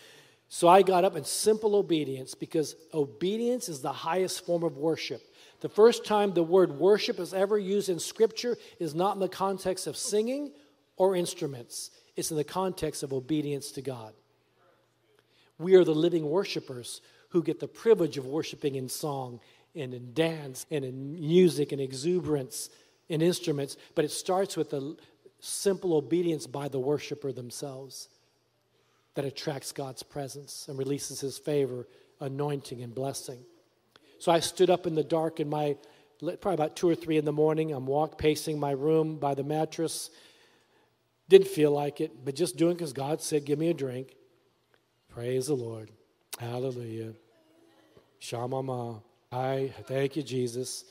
so 0.50 0.68
I 0.68 0.82
got 0.82 1.04
up 1.04 1.16
in 1.16 1.24
simple 1.24 1.76
obedience 1.76 2.36
because 2.36 2.76
obedience 2.94 3.70
is 3.70 3.82
the 3.82 3.92
highest 3.92 4.46
form 4.46 4.64
of 4.64 4.78
worship. 4.78 5.22
The 5.60 5.70
first 5.70 6.06
time 6.06 6.34
the 6.34 6.44
word 6.44 6.72
worship 6.72 7.20
is 7.20 7.34
ever 7.34 7.58
used 7.58 7.90
in 7.90 8.00
Scripture 8.00 8.58
is 8.80 8.94
not 8.94 9.16
in 9.16 9.20
the 9.20 9.28
context 9.28 9.88
of 9.88 9.98
singing 9.98 10.52
or 10.96 11.16
instruments, 11.16 11.92
it's 12.16 12.32
in 12.32 12.38
the 12.38 12.44
context 12.44 13.04
of 13.04 13.14
obedience 13.14 13.72
to 13.74 13.82
God. 13.84 14.14
We 15.60 15.76
are 15.76 15.84
the 15.84 15.94
living 15.94 16.28
worshipers 16.28 17.02
who 17.30 17.44
get 17.44 17.60
the 17.60 17.68
privilege 17.68 18.18
of 18.18 18.26
worshiping 18.26 18.76
in 18.76 18.90
song 18.90 19.40
and 19.78 19.94
in 19.94 20.14
dance 20.14 20.66
and 20.72 20.84
in 20.84 21.14
music 21.14 21.72
and 21.72 21.82
exuberance 21.82 22.70
in 23.10 23.22
instruments, 23.22 23.78
but 23.96 24.06
it 24.06 24.12
starts 24.12 24.58
with 24.58 24.74
a 24.74 24.96
simple 25.40 25.94
obedience 25.96 26.48
by 26.48 26.68
the 26.68 26.80
worshiper 26.80 27.32
themselves 27.32 28.10
that 29.16 29.26
attracts 29.26 29.72
God's 29.72 30.04
presence 30.04 30.68
and 30.68 30.78
releases 30.78 31.20
his 31.20 31.38
favor, 31.38 31.88
anointing, 32.20 32.82
and 32.84 32.94
blessing. 32.94 33.40
So 34.20 34.32
I 34.32 34.40
stood 34.40 34.70
up 34.70 34.86
in 34.86 34.96
the 34.96 35.04
dark 35.04 35.40
in 35.40 35.50
my 35.50 35.76
probably 36.20 36.54
about 36.56 36.76
two 36.76 36.90
or 36.90 36.96
three 36.96 37.18
in 37.18 37.26
the 37.26 37.32
morning. 37.32 37.72
I'm 37.72 37.86
walk 37.86 38.18
pacing 38.18 38.60
my 38.60 38.72
room 38.72 39.18
by 39.18 39.36
the 39.36 39.44
mattress. 39.44 40.10
Didn't 41.30 41.48
feel 41.48 41.72
like 41.72 42.02
it, 42.02 42.26
but 42.26 42.36
just 42.36 42.58
doing 42.58 42.74
because 42.74 42.94
God 42.94 43.22
said, 43.22 43.46
"Give 43.46 43.60
me 43.60 43.70
a 43.70 43.74
drink." 43.74 44.16
Praise 45.10 45.48
the 45.48 45.56
Lord. 45.56 45.92
Hallelujah. 46.40 47.14
Shamama. 48.20 49.02
I 49.32 49.74
thank 49.84 50.16
you, 50.16 50.24
Jesus. 50.24 50.86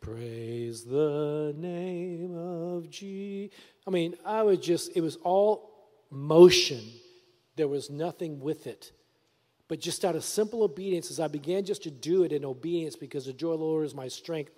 Praise 0.00 0.84
the 0.84 1.54
name 1.56 2.36
of 2.36 2.90
Jesus. 2.90 3.56
I 3.86 3.90
mean, 3.90 4.16
I 4.24 4.42
was 4.42 4.58
just, 4.58 4.96
it 4.96 5.00
was 5.00 5.16
all 5.16 5.88
motion. 6.10 6.80
There 7.56 7.68
was 7.68 7.90
nothing 7.90 8.40
with 8.40 8.66
it. 8.66 8.92
But 9.68 9.80
just 9.80 10.04
out 10.04 10.16
of 10.16 10.24
simple 10.24 10.62
obedience, 10.62 11.10
as 11.10 11.20
I 11.20 11.28
began 11.28 11.64
just 11.64 11.82
to 11.84 11.90
do 11.90 12.24
it 12.24 12.32
in 12.32 12.44
obedience 12.44 12.96
because 12.96 13.26
the 13.26 13.32
joy 13.32 13.52
of 13.52 13.60
the 13.60 13.64
Lord 13.64 13.86
is 13.86 13.94
my 13.94 14.08
strength, 14.08 14.52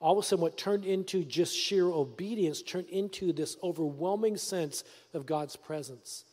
all 0.00 0.18
of 0.18 0.24
a 0.24 0.26
sudden 0.26 0.42
what 0.42 0.56
turned 0.56 0.84
into 0.84 1.24
just 1.24 1.56
sheer 1.56 1.86
obedience 1.86 2.62
turned 2.62 2.88
into 2.88 3.32
this 3.32 3.56
overwhelming 3.62 4.36
sense 4.36 4.84
of 5.14 5.26
God's 5.26 5.56
presence. 5.56 6.24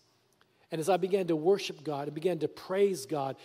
And 0.72 0.80
as 0.80 0.90
I 0.90 0.98
began 0.98 1.28
to 1.28 1.36
worship 1.36 1.84
God 1.84 2.08
and 2.08 2.14
began 2.14 2.40
to 2.40 2.48
praise 2.48 3.06
God, 3.06 3.36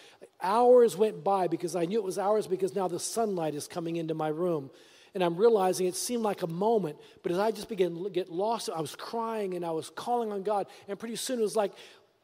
hours 0.43 0.97
went 0.97 1.25
by 1.25 1.49
because 1.49 1.75
I 1.75 1.87
knew 1.87 1.99
it 1.99 2.05
was 2.05 2.19
hours 2.19 2.47
because 2.47 2.75
now 2.75 2.87
the 2.87 3.01
sunlight 3.01 3.55
is 3.55 3.67
coming 3.67 3.97
into 3.97 4.15
my 4.15 4.29
room. 4.29 4.71
And 5.15 5.23
I'm 5.23 5.37
realizing 5.37 5.87
it 5.87 5.95
seemed 5.95 6.23
like 6.23 6.43
a 6.43 6.47
moment, 6.47 6.99
but 7.23 7.31
as 7.31 7.39
I 7.39 7.53
just 7.53 7.69
began 7.69 8.03
to 8.03 8.11
get 8.11 8.31
lost, 8.31 8.69
I 8.75 8.81
was 8.81 8.97
crying 8.97 9.55
and 9.55 9.65
I 9.65 9.71
was 9.71 9.89
calling 9.89 10.33
on 10.33 10.43
God. 10.43 10.67
And 10.89 10.99
pretty 10.99 11.17
soon 11.17 11.39
it 11.39 11.43
was 11.43 11.57
like, 11.57 11.73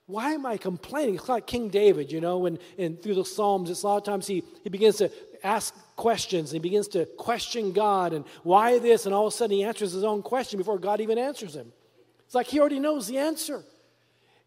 why 0.06 0.32
am 0.32 0.44
I 0.44 0.56
complaining? 0.56 1.14
It's 1.14 1.28
like 1.28 1.46
King 1.46 1.68
David, 1.68 2.10
you 2.10 2.20
know, 2.20 2.38
when 2.38 2.58
and 2.76 3.00
through 3.00 3.14
the 3.14 3.24
Psalms, 3.24 3.70
it's 3.70 3.84
a 3.84 3.86
lot 3.86 3.98
of 3.98 4.04
times 4.04 4.26
he, 4.26 4.42
he 4.64 4.68
begins 4.68 4.96
to 4.96 5.10
ask 5.44 5.72
questions. 5.94 6.50
And 6.50 6.62
he 6.62 6.68
begins 6.68 6.88
to 6.88 7.06
question 7.06 7.72
God 7.72 8.12
and 8.12 8.24
why 8.42 8.80
this, 8.80 9.06
and 9.06 9.14
all 9.14 9.28
of 9.28 9.32
a 9.32 9.36
sudden 9.36 9.56
he 9.56 9.62
answers 9.62 9.92
his 9.92 10.02
own 10.02 10.22
question 10.22 10.58
before 10.58 10.78
God 10.78 11.00
even 11.00 11.16
answers 11.16 11.54
him. 11.54 11.72
It's 12.26 12.34
like 12.34 12.48
he 12.48 12.58
already 12.58 12.80
knows 12.80 13.06
the 13.06 13.18
answer. 13.18 13.62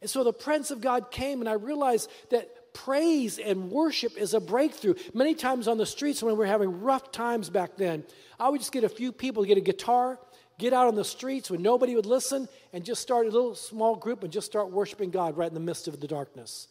And 0.04 0.10
so 0.10 0.26
the 0.26 0.34
presence 0.34 0.70
of 0.70 0.82
God 0.82 1.12
came, 1.12 1.40
and 1.40 1.48
I 1.48 1.54
realized 1.54 2.12
that 2.30 2.74
praise 2.74 3.40
and 3.40 3.72
worship 3.72 4.18
is 4.18 4.34
a 4.34 4.42
breakthrough. 4.42 4.96
Many 5.14 5.34
times 5.34 5.70
on 5.70 5.78
the 5.78 5.86
streets 5.86 6.22
when 6.22 6.34
we 6.34 6.40
were 6.40 6.46
having 6.46 6.82
rough 6.82 7.14
times 7.14 7.50
back 7.50 7.78
then, 7.78 8.04
I 8.38 8.50
would 8.50 8.60
just 8.60 8.74
get 8.74 8.84
a 8.84 8.90
few 8.90 9.14
people 9.14 9.44
to 9.44 9.48
get 9.48 9.58
a 9.58 9.62
guitar, 9.62 10.20
get 10.60 10.74
out 10.74 10.90
on 10.90 10.96
the 10.96 11.06
streets 11.06 11.50
when 11.50 11.62
nobody 11.62 11.96
would 11.96 12.06
listen, 12.06 12.50
and 12.74 12.84
just 12.84 13.02
start 13.02 13.28
a 13.28 13.30
little 13.30 13.56
small 13.56 13.96
group 13.96 14.24
and 14.24 14.34
just 14.34 14.46
start 14.46 14.72
worshiping 14.72 15.10
God 15.10 15.38
right 15.38 15.48
in 15.48 15.54
the 15.54 15.62
midst 15.62 15.88
of 15.88 16.02
the 16.02 16.08
darkness. 16.08 16.68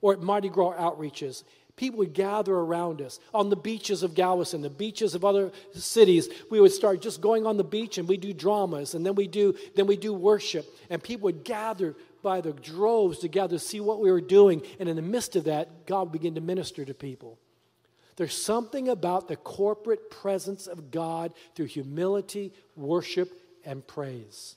Or 0.00 0.14
at 0.14 0.22
Mardi 0.22 0.48
Gras 0.48 0.72
outreaches, 0.78 1.44
people 1.76 1.98
would 1.98 2.14
gather 2.14 2.54
around 2.54 3.02
us 3.02 3.20
on 3.34 3.50
the 3.50 3.56
beaches 3.56 4.02
of 4.02 4.14
Galveston, 4.14 4.62
the 4.62 4.70
beaches 4.70 5.14
of 5.14 5.26
other 5.26 5.52
cities. 5.74 6.30
We 6.50 6.60
would 6.62 6.72
start 6.72 7.02
just 7.02 7.20
going 7.20 7.46
on 7.46 7.58
the 7.58 7.64
beach 7.64 7.98
and 7.98 8.08
we 8.08 8.16
do 8.16 8.32
dramas, 8.32 8.94
and 8.94 9.04
then 9.04 9.16
we 9.16 9.28
do 9.28 9.54
then 9.76 9.86
we 9.86 9.98
do 9.98 10.14
worship, 10.14 10.66
and 10.88 11.02
people 11.02 11.24
would 11.24 11.44
gather 11.44 11.94
by 12.22 12.40
the 12.40 12.52
droves 12.52 13.18
together 13.18 13.56
to 13.56 13.64
see 13.64 13.80
what 13.80 14.00
we 14.00 14.10
were 14.10 14.20
doing. 14.20 14.62
And 14.78 14.88
in 14.88 14.96
the 14.96 15.02
midst 15.02 15.36
of 15.36 15.44
that, 15.44 15.86
God 15.86 16.12
began 16.12 16.34
to 16.34 16.40
minister 16.40 16.84
to 16.84 16.94
people. 16.94 17.38
There's 18.16 18.34
something 18.34 18.88
about 18.88 19.28
the 19.28 19.36
corporate 19.36 20.10
presence 20.10 20.66
of 20.66 20.90
God 20.90 21.32
through 21.54 21.66
humility, 21.66 22.52
worship, 22.76 23.32
and 23.64 23.86
praise. 23.86 24.56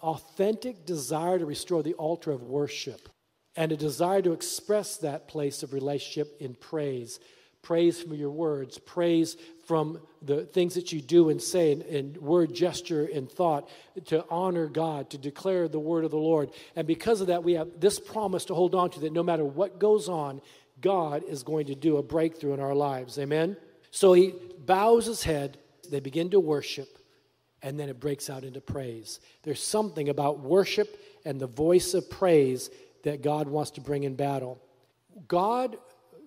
Authentic 0.00 0.86
desire 0.86 1.38
to 1.38 1.46
restore 1.46 1.82
the 1.82 1.94
altar 1.94 2.30
of 2.30 2.42
worship 2.42 3.08
and 3.56 3.72
a 3.72 3.76
desire 3.76 4.22
to 4.22 4.32
express 4.32 4.96
that 4.98 5.28
place 5.28 5.62
of 5.62 5.72
relationship 5.72 6.36
in 6.40 6.54
praise 6.54 7.18
praise 7.62 8.00
from 8.00 8.14
your 8.14 8.30
words, 8.30 8.78
praise 8.78 9.36
from 9.66 10.00
the 10.22 10.44
things 10.46 10.74
that 10.74 10.92
you 10.92 11.00
do 11.00 11.28
and 11.28 11.40
say, 11.40 11.72
and, 11.72 12.16
word, 12.16 12.52
gesture, 12.54 13.08
and 13.12 13.30
thought, 13.30 13.68
to 14.06 14.24
honor 14.30 14.66
God, 14.66 15.10
to 15.10 15.18
declare 15.18 15.68
the 15.68 15.78
word 15.78 16.04
of 16.04 16.10
the 16.10 16.16
Lord. 16.16 16.50
And 16.74 16.86
because 16.86 17.20
of 17.20 17.28
that, 17.28 17.44
we 17.44 17.54
have 17.54 17.68
this 17.78 17.98
promise 17.98 18.46
to 18.46 18.54
hold 18.54 18.74
on 18.74 18.90
to 18.90 19.00
that 19.00 19.12
no 19.12 19.22
matter 19.22 19.44
what 19.44 19.78
goes 19.78 20.08
on, 20.08 20.40
God 20.80 21.22
is 21.28 21.42
going 21.42 21.66
to 21.66 21.74
do 21.74 21.98
a 21.98 22.02
breakthrough 22.02 22.54
in 22.54 22.60
our 22.60 22.74
lives. 22.74 23.18
Amen? 23.18 23.56
So 23.90 24.12
he 24.12 24.34
bows 24.58 25.06
his 25.06 25.22
head, 25.22 25.58
they 25.90 26.00
begin 26.00 26.30
to 26.30 26.40
worship, 26.40 26.88
and 27.62 27.78
then 27.78 27.88
it 27.88 28.00
breaks 28.00 28.30
out 28.30 28.44
into 28.44 28.60
praise. 28.60 29.20
There's 29.42 29.62
something 29.62 30.08
about 30.08 30.40
worship 30.40 30.98
and 31.24 31.40
the 31.40 31.46
voice 31.46 31.94
of 31.94 32.08
praise 32.08 32.70
that 33.04 33.22
God 33.22 33.48
wants 33.48 33.72
to 33.72 33.80
bring 33.80 34.04
in 34.04 34.14
battle. 34.14 34.60
God 35.28 35.76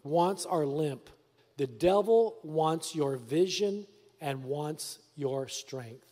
wants 0.03 0.45
our 0.45 0.65
limp. 0.65 1.09
The 1.57 1.67
devil 1.67 2.37
wants 2.43 2.95
your 2.95 3.17
vision 3.17 3.85
and 4.19 4.43
wants 4.43 4.99
your 5.15 5.47
strength. 5.47 6.07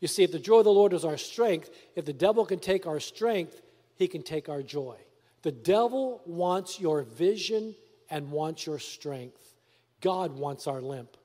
You 0.00 0.08
see, 0.08 0.22
if 0.22 0.32
the 0.32 0.38
joy 0.38 0.58
of 0.58 0.64
the 0.64 0.72
Lord 0.72 0.92
is 0.92 1.04
our 1.04 1.16
strength, 1.16 1.70
if 1.96 2.04
the 2.04 2.12
devil 2.12 2.44
can 2.44 2.58
take 2.58 2.86
our 2.86 3.00
strength, 3.00 3.62
he 3.94 4.06
can 4.06 4.22
take 4.22 4.48
our 4.48 4.62
joy. 4.62 4.96
The 5.42 5.52
devil 5.52 6.20
wants 6.26 6.78
your 6.78 7.02
vision 7.02 7.74
and 8.10 8.30
wants 8.30 8.66
your 8.66 8.78
strength. 8.78 9.54
God 10.00 10.32
wants 10.32 10.66
our 10.66 10.80
limp. 10.80 11.16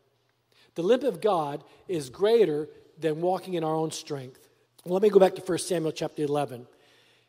The 0.76 0.84
limp 0.84 1.04
of 1.04 1.20
God 1.20 1.64
is 1.88 2.10
greater 2.10 2.70
than 2.98 3.22
walking 3.22 3.56
in 3.56 3.64
our 3.64 3.76
own 3.76 3.92
strength. 3.92 4.48
Let 4.86 5.02
me 5.02 5.10
go 5.10 5.20
back 5.20 5.36
to 5.36 5.42
1 5.42 5.58
Samuel 5.58 5.92
chapter 5.92 6.24
11. 6.24 6.66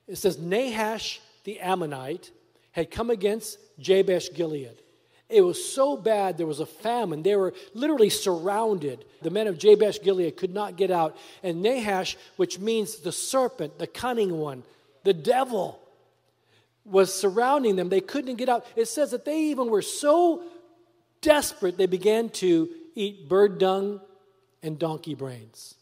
It 0.07 0.17
says, 0.17 0.39
Nahash 0.39 1.21
the 1.45 1.59
Ammonite 1.61 2.31
had 2.73 2.91
come 2.91 3.11
against 3.11 3.59
Jabesh 3.79 4.33
Gilead. 4.35 4.83
It 5.31 5.43
was 5.43 5.65
so 5.65 5.97
bad, 5.97 6.37
there 6.37 6.47
was 6.47 6.61
a 6.61 6.67
famine. 6.67 7.23
They 7.23 7.37
were 7.37 7.55
literally 7.73 8.11
surrounded. 8.11 9.05
The 9.23 9.31
men 9.31 9.47
of 9.47 9.59
Jabesh 9.59 10.03
Gilead 10.03 10.37
could 10.37 10.53
not 10.53 10.77
get 10.77 10.91
out. 10.91 11.17
And 11.43 11.63
Nahash, 11.63 12.17
which 12.37 12.59
means 12.59 12.97
the 12.97 13.13
serpent, 13.13 13.79
the 13.79 13.87
cunning 13.87 14.39
one, 14.39 14.65
the 15.05 15.15
devil, 15.15 15.81
was 16.85 17.15
surrounding 17.15 17.77
them. 17.77 17.89
They 17.89 18.01
couldn't 18.01 18.37
get 18.37 18.49
out. 18.49 18.67
It 18.75 18.87
says 18.87 19.13
that 19.13 19.25
they 19.25 19.39
even 19.45 19.71
were 19.71 19.83
so 19.83 20.43
desperate, 21.21 21.77
they 21.77 21.87
began 21.87 22.31
to 22.31 22.69
eat 22.95 23.29
bird 23.29 23.59
dung 23.59 24.01
and 24.63 24.79
donkey 24.79 25.15
brains. 25.15 25.75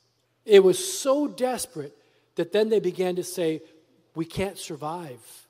It 0.45 0.63
was 0.63 0.79
so 0.79 1.29
desperate 1.29 1.97
that 2.37 2.53
then 2.53 2.69
they 2.69 2.81
began 2.81 3.17
to 3.17 3.25
say, 3.25 3.63
We 4.15 4.25
can't 4.25 4.59
survive. 4.59 5.47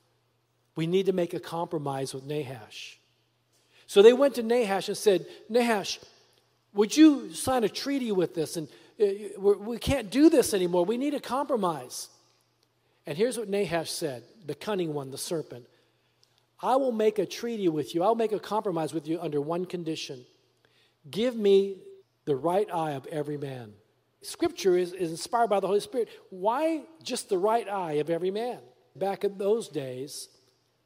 We 0.75 0.87
need 0.87 1.07
to 1.07 1.13
make 1.13 1.33
a 1.33 1.39
compromise 1.39 2.13
with 2.13 2.25
Nahash. 2.25 2.98
So 3.89 4.03
they 4.03 4.13
went 4.13 4.35
to 4.35 4.43
Nahash 4.43 4.87
and 4.87 4.95
said, 4.95 5.25
Nahash, 5.49 5.99
would 6.75 6.95
you 6.95 7.33
sign 7.33 7.63
a 7.63 7.69
treaty 7.69 8.11
with 8.11 8.35
this? 8.35 8.55
And 8.55 8.67
uh, 9.01 9.53
we 9.57 9.79
can't 9.79 10.11
do 10.11 10.29
this 10.29 10.53
anymore. 10.53 10.85
We 10.85 10.95
need 10.95 11.15
a 11.15 11.19
compromise. 11.19 12.07
And 13.07 13.17
here's 13.17 13.35
what 13.35 13.49
Nahash 13.49 13.89
said 13.89 14.21
the 14.45 14.53
cunning 14.53 14.93
one, 14.93 15.09
the 15.09 15.17
serpent 15.17 15.65
I 16.61 16.75
will 16.75 16.91
make 16.91 17.17
a 17.17 17.25
treaty 17.25 17.67
with 17.67 17.95
you, 17.95 18.03
I'll 18.03 18.13
make 18.13 18.31
a 18.31 18.39
compromise 18.39 18.93
with 18.93 19.07
you 19.07 19.19
under 19.19 19.41
one 19.41 19.65
condition 19.65 20.23
give 21.09 21.35
me 21.35 21.77
the 22.25 22.35
right 22.35 22.67
eye 22.71 22.91
of 22.91 23.07
every 23.07 23.37
man. 23.37 23.73
Scripture 24.21 24.77
is, 24.77 24.93
is 24.93 25.09
inspired 25.09 25.49
by 25.49 25.59
the 25.59 25.65
Holy 25.65 25.79
Spirit. 25.79 26.09
Why 26.29 26.83
just 27.01 27.27
the 27.27 27.39
right 27.39 27.67
eye 27.67 27.93
of 27.93 28.11
every 28.11 28.29
man? 28.29 28.59
Back 28.95 29.23
in 29.23 29.39
those 29.39 29.67
days, 29.67 30.27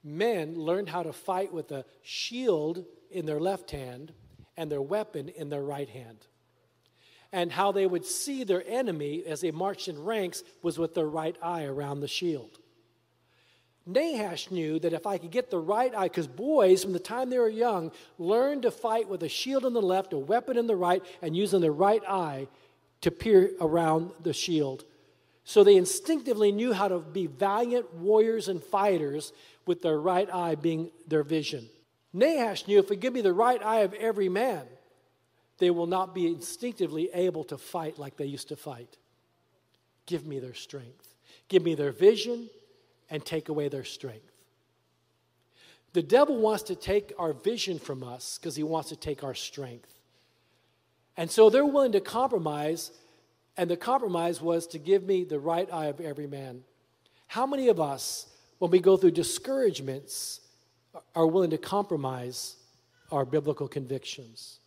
men 0.03 0.55
learned 0.55 0.89
how 0.89 1.03
to 1.03 1.13
fight 1.13 1.53
with 1.53 1.71
a 1.71 1.85
shield 2.01 2.85
in 3.09 3.25
their 3.25 3.39
left 3.39 3.71
hand 3.71 4.13
and 4.57 4.71
their 4.71 4.81
weapon 4.81 5.29
in 5.29 5.49
their 5.49 5.63
right 5.63 5.89
hand. 5.89 6.17
And 7.31 7.51
how 7.51 7.71
they 7.71 7.87
would 7.87 8.05
see 8.05 8.43
their 8.43 8.63
enemy 8.67 9.23
as 9.25 9.41
they 9.41 9.51
marched 9.51 9.87
in 9.87 10.03
ranks 10.03 10.43
was 10.61 10.77
with 10.77 10.93
their 10.93 11.07
right 11.07 11.35
eye 11.41 11.63
around 11.63 12.01
the 12.01 12.07
shield. 12.07 12.59
Nahash 13.85 14.49
knew 14.49 14.79
that 14.79 14.93
if 14.93 15.05
I 15.05 15.17
could 15.17 15.31
get 15.31 15.49
the 15.49 15.59
right 15.59 15.93
eye, 15.93 16.07
because 16.07 16.27
boys, 16.27 16.83
from 16.83 16.93
the 16.93 16.99
time 16.99 17.29
they 17.29 17.39
were 17.39 17.49
young, 17.49 17.91
learned 18.17 18.61
to 18.61 18.71
fight 18.71 19.09
with 19.09 19.23
a 19.23 19.29
shield 19.29 19.65
in 19.65 19.73
the 19.73 19.81
left, 19.81 20.13
a 20.13 20.17
weapon 20.17 20.57
in 20.57 20.67
the 20.67 20.75
right, 20.75 21.03
and 21.21 21.35
using 21.35 21.59
the 21.59 21.71
right 21.71 22.03
eye 22.07 22.47
to 23.01 23.11
peer 23.11 23.51
around 23.59 24.11
the 24.21 24.31
shield. 24.31 24.85
So 25.43 25.63
they 25.63 25.75
instinctively 25.75 26.53
knew 26.53 26.71
how 26.71 26.87
to 26.87 26.99
be 26.99 27.27
valiant 27.27 27.93
warriors 27.95 28.47
and 28.47 28.63
fighters 28.63 29.33
with 29.65 29.81
their 29.81 29.99
right 29.99 30.29
eye 30.33 30.55
being 30.55 30.91
their 31.07 31.23
vision. 31.23 31.67
Nahash 32.13 32.67
knew 32.67 32.79
if 32.79 32.89
we 32.89 32.95
give 32.95 33.13
me 33.13 33.21
the 33.21 33.33
right 33.33 33.61
eye 33.63 33.79
of 33.79 33.93
every 33.93 34.29
man, 34.29 34.63
they 35.57 35.71
will 35.71 35.87
not 35.87 36.13
be 36.13 36.27
instinctively 36.27 37.09
able 37.13 37.43
to 37.45 37.57
fight 37.57 37.97
like 37.97 38.17
they 38.17 38.25
used 38.25 38.49
to 38.49 38.55
fight. 38.55 38.97
Give 40.05 40.25
me 40.25 40.39
their 40.39 40.53
strength. 40.53 41.15
Give 41.47 41.63
me 41.63 41.75
their 41.75 41.91
vision 41.91 42.49
and 43.09 43.25
take 43.25 43.49
away 43.49 43.69
their 43.69 43.83
strength. 43.83 44.31
The 45.93 46.01
devil 46.01 46.37
wants 46.37 46.63
to 46.63 46.75
take 46.75 47.13
our 47.19 47.33
vision 47.33 47.77
from 47.79 48.03
us 48.03 48.37
because 48.37 48.55
he 48.55 48.63
wants 48.63 48.89
to 48.89 48.95
take 48.95 49.23
our 49.23 49.35
strength. 49.35 49.93
And 51.15 51.29
so 51.29 51.49
they're 51.49 51.65
willing 51.65 51.91
to 51.91 52.01
compromise, 52.01 52.91
and 53.55 53.69
the 53.69 53.77
compromise 53.77 54.41
was 54.41 54.65
to 54.67 54.79
give 54.79 55.03
me 55.03 55.23
the 55.23 55.39
right 55.39 55.71
eye 55.71 55.85
of 55.85 56.01
every 56.01 56.25
man. 56.25 56.63
How 57.27 57.45
many 57.45 57.67
of 57.67 57.79
us 57.79 58.27
when 58.59 58.71
we 58.71 58.79
go 58.79 58.97
through 58.97 59.11
discouragements, 59.11 60.41
are 61.15 61.27
willing 61.27 61.49
to 61.51 61.57
compromise 61.57 62.55
our 63.11 63.25
biblical 63.25 63.67
convictions. 63.67 64.59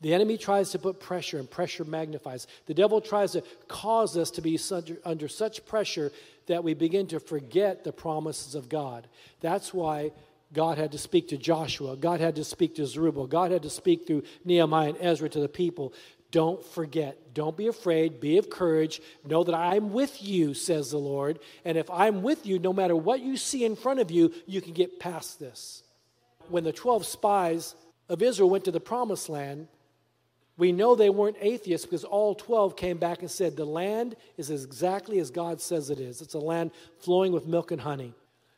The 0.00 0.14
enemy 0.14 0.38
tries 0.38 0.70
to 0.70 0.78
put 0.78 1.00
pressure, 1.00 1.38
and 1.38 1.50
pressure 1.50 1.84
magnifies. 1.84 2.46
The 2.66 2.74
devil 2.74 3.00
tries 3.00 3.32
to 3.32 3.42
cause 3.66 4.16
us 4.16 4.30
to 4.32 4.42
be 4.42 4.58
under 5.04 5.28
such 5.28 5.66
pressure 5.66 6.12
that 6.46 6.62
we 6.62 6.74
begin 6.74 7.08
to 7.08 7.18
forget 7.18 7.82
the 7.82 7.92
promises 7.92 8.54
of 8.54 8.68
God. 8.68 9.08
That's 9.40 9.74
why 9.74 10.12
God 10.52 10.78
had 10.78 10.92
to 10.92 10.98
speak 10.98 11.28
to 11.28 11.36
Joshua. 11.36 11.96
God 11.96 12.20
had 12.20 12.36
to 12.36 12.44
speak 12.44 12.76
to 12.76 12.86
Zerubbabel. 12.86 13.26
God 13.26 13.50
had 13.50 13.62
to 13.62 13.70
speak 13.70 14.06
through 14.06 14.22
Nehemiah 14.44 14.90
and 14.90 14.98
Ezra 15.00 15.28
to 15.30 15.40
the 15.40 15.48
people 15.48 15.92
don't 16.30 16.64
forget. 16.64 17.34
Don't 17.34 17.56
be 17.56 17.68
afraid. 17.68 18.20
Be 18.20 18.36
of 18.36 18.50
courage. 18.50 19.00
Know 19.24 19.44
that 19.44 19.54
I'm 19.54 19.92
with 19.92 20.22
you, 20.22 20.52
says 20.54 20.90
the 20.90 20.98
Lord. 20.98 21.38
And 21.64 21.78
if 21.78 21.88
I'm 21.90 22.22
with 22.22 22.46
you, 22.46 22.58
no 22.58 22.72
matter 22.72 22.94
what 22.94 23.20
you 23.20 23.36
see 23.36 23.64
in 23.64 23.76
front 23.76 24.00
of 24.00 24.10
you, 24.10 24.32
you 24.46 24.60
can 24.60 24.72
get 24.72 25.00
past 25.00 25.40
this. 25.40 25.82
When 26.48 26.64
the 26.64 26.72
12 26.72 27.06
spies 27.06 27.74
of 28.08 28.22
Israel 28.22 28.50
went 28.50 28.64
to 28.64 28.70
the 28.70 28.80
promised 28.80 29.28
land, 29.28 29.68
we 30.58 30.72
know 30.72 30.94
they 30.94 31.08
weren't 31.08 31.36
atheists 31.40 31.86
because 31.86 32.04
all 32.04 32.34
12 32.34 32.76
came 32.76 32.98
back 32.98 33.20
and 33.20 33.30
said, 33.30 33.56
The 33.56 33.64
land 33.64 34.16
is 34.36 34.50
exactly 34.50 35.20
as 35.20 35.30
God 35.30 35.60
says 35.60 35.88
it 35.88 36.00
is. 36.00 36.20
It's 36.20 36.34
a 36.34 36.40
land 36.40 36.72
flowing 36.98 37.32
with 37.32 37.46
milk 37.46 37.70
and 37.70 37.80
honey. 37.80 38.12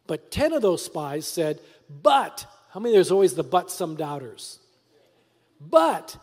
But 0.06 0.30
10 0.30 0.54
of 0.54 0.62
those 0.62 0.84
spies 0.84 1.26
said, 1.26 1.60
But, 2.02 2.46
how 2.70 2.80
many 2.80 2.94
there's 2.94 3.12
always 3.12 3.34
the 3.34 3.44
but 3.44 3.70
some 3.70 3.96
doubters? 3.96 4.58
But 5.60 6.16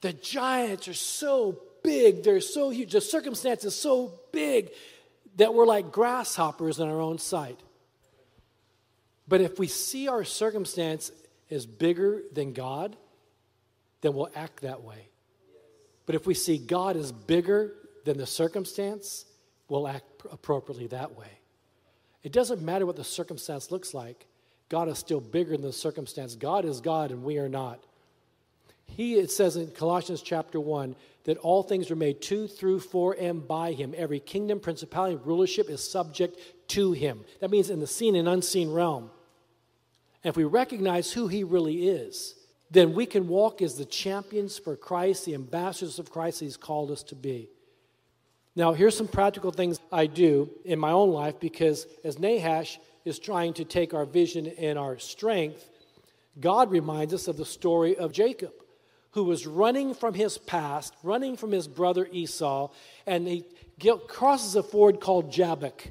the 0.00 0.12
giants 0.12 0.88
are 0.88 0.94
so 0.94 1.58
big, 1.82 2.22
they're 2.22 2.40
so 2.40 2.70
huge, 2.70 2.92
the 2.92 3.00
circumstance 3.00 3.64
is 3.64 3.74
so 3.74 4.12
big 4.32 4.70
that 5.36 5.54
we're 5.54 5.66
like 5.66 5.92
grasshoppers 5.92 6.78
in 6.78 6.88
our 6.88 7.00
own 7.00 7.18
sight. 7.18 7.58
But 9.28 9.40
if 9.40 9.58
we 9.58 9.68
see 9.68 10.08
our 10.08 10.24
circumstance 10.24 11.12
as 11.50 11.66
bigger 11.66 12.22
than 12.32 12.52
God, 12.52 12.96
then 14.00 14.14
we'll 14.14 14.30
act 14.34 14.62
that 14.62 14.82
way. 14.82 15.08
But 16.06 16.14
if 16.14 16.26
we 16.26 16.34
see 16.34 16.58
God 16.58 16.96
as 16.96 17.12
bigger 17.12 17.72
than 18.04 18.18
the 18.18 18.26
circumstance, 18.26 19.24
we'll 19.68 19.86
act 19.86 20.04
appropriately 20.32 20.88
that 20.88 21.16
way. 21.16 21.30
It 22.22 22.32
doesn't 22.32 22.60
matter 22.60 22.86
what 22.86 22.96
the 22.96 23.04
circumstance 23.04 23.70
looks 23.70 23.94
like, 23.94 24.26
God 24.70 24.88
is 24.88 24.98
still 24.98 25.20
bigger 25.20 25.52
than 25.52 25.62
the 25.62 25.72
circumstance. 25.72 26.36
God 26.36 26.64
is 26.64 26.80
God 26.80 27.10
and 27.10 27.24
we 27.24 27.38
are 27.38 27.48
not. 27.48 27.84
He, 28.96 29.14
it 29.14 29.30
says 29.30 29.56
in 29.56 29.68
Colossians 29.68 30.22
chapter 30.22 30.60
1, 30.60 30.94
that 31.24 31.38
all 31.38 31.62
things 31.62 31.90
were 31.90 31.96
made 31.96 32.20
to, 32.22 32.46
through, 32.46 32.80
for, 32.80 33.14
and 33.18 33.46
by 33.46 33.72
him. 33.72 33.94
Every 33.96 34.20
kingdom, 34.20 34.60
principality, 34.60 35.16
rulership 35.16 35.68
is 35.68 35.82
subject 35.86 36.38
to 36.68 36.92
him. 36.92 37.24
That 37.40 37.50
means 37.50 37.70
in 37.70 37.80
the 37.80 37.86
seen 37.86 38.16
and 38.16 38.28
unseen 38.28 38.70
realm. 38.70 39.10
And 40.24 40.30
if 40.30 40.36
we 40.36 40.44
recognize 40.44 41.12
who 41.12 41.28
he 41.28 41.44
really 41.44 41.88
is, 41.88 42.34
then 42.70 42.94
we 42.94 43.04
can 43.04 43.28
walk 43.28 43.62
as 43.62 43.76
the 43.76 43.84
champions 43.84 44.58
for 44.58 44.76
Christ, 44.76 45.24
the 45.24 45.34
ambassadors 45.34 45.98
of 45.98 46.10
Christ 46.10 46.40
he's 46.40 46.56
called 46.56 46.90
us 46.90 47.02
to 47.04 47.14
be. 47.14 47.48
Now, 48.56 48.72
here's 48.72 48.96
some 48.96 49.08
practical 49.08 49.50
things 49.50 49.78
I 49.92 50.06
do 50.06 50.50
in 50.64 50.78
my 50.78 50.90
own 50.90 51.10
life 51.10 51.38
because 51.40 51.86
as 52.04 52.18
Nahash 52.18 52.78
is 53.04 53.18
trying 53.18 53.54
to 53.54 53.64
take 53.64 53.94
our 53.94 54.04
vision 54.04 54.46
and 54.46 54.78
our 54.78 54.98
strength, 54.98 55.68
God 56.38 56.70
reminds 56.70 57.14
us 57.14 57.28
of 57.28 57.36
the 57.36 57.44
story 57.44 57.96
of 57.96 58.12
Jacob 58.12 58.52
who 59.12 59.24
was 59.24 59.46
running 59.46 59.94
from 59.94 60.14
his 60.14 60.38
past, 60.38 60.94
running 61.02 61.36
from 61.36 61.50
his 61.50 61.66
brother 61.66 62.08
Esau, 62.12 62.70
and 63.06 63.26
he 63.26 63.44
crosses 64.06 64.54
a 64.54 64.62
ford 64.62 65.00
called 65.00 65.32
Jabbok. 65.32 65.88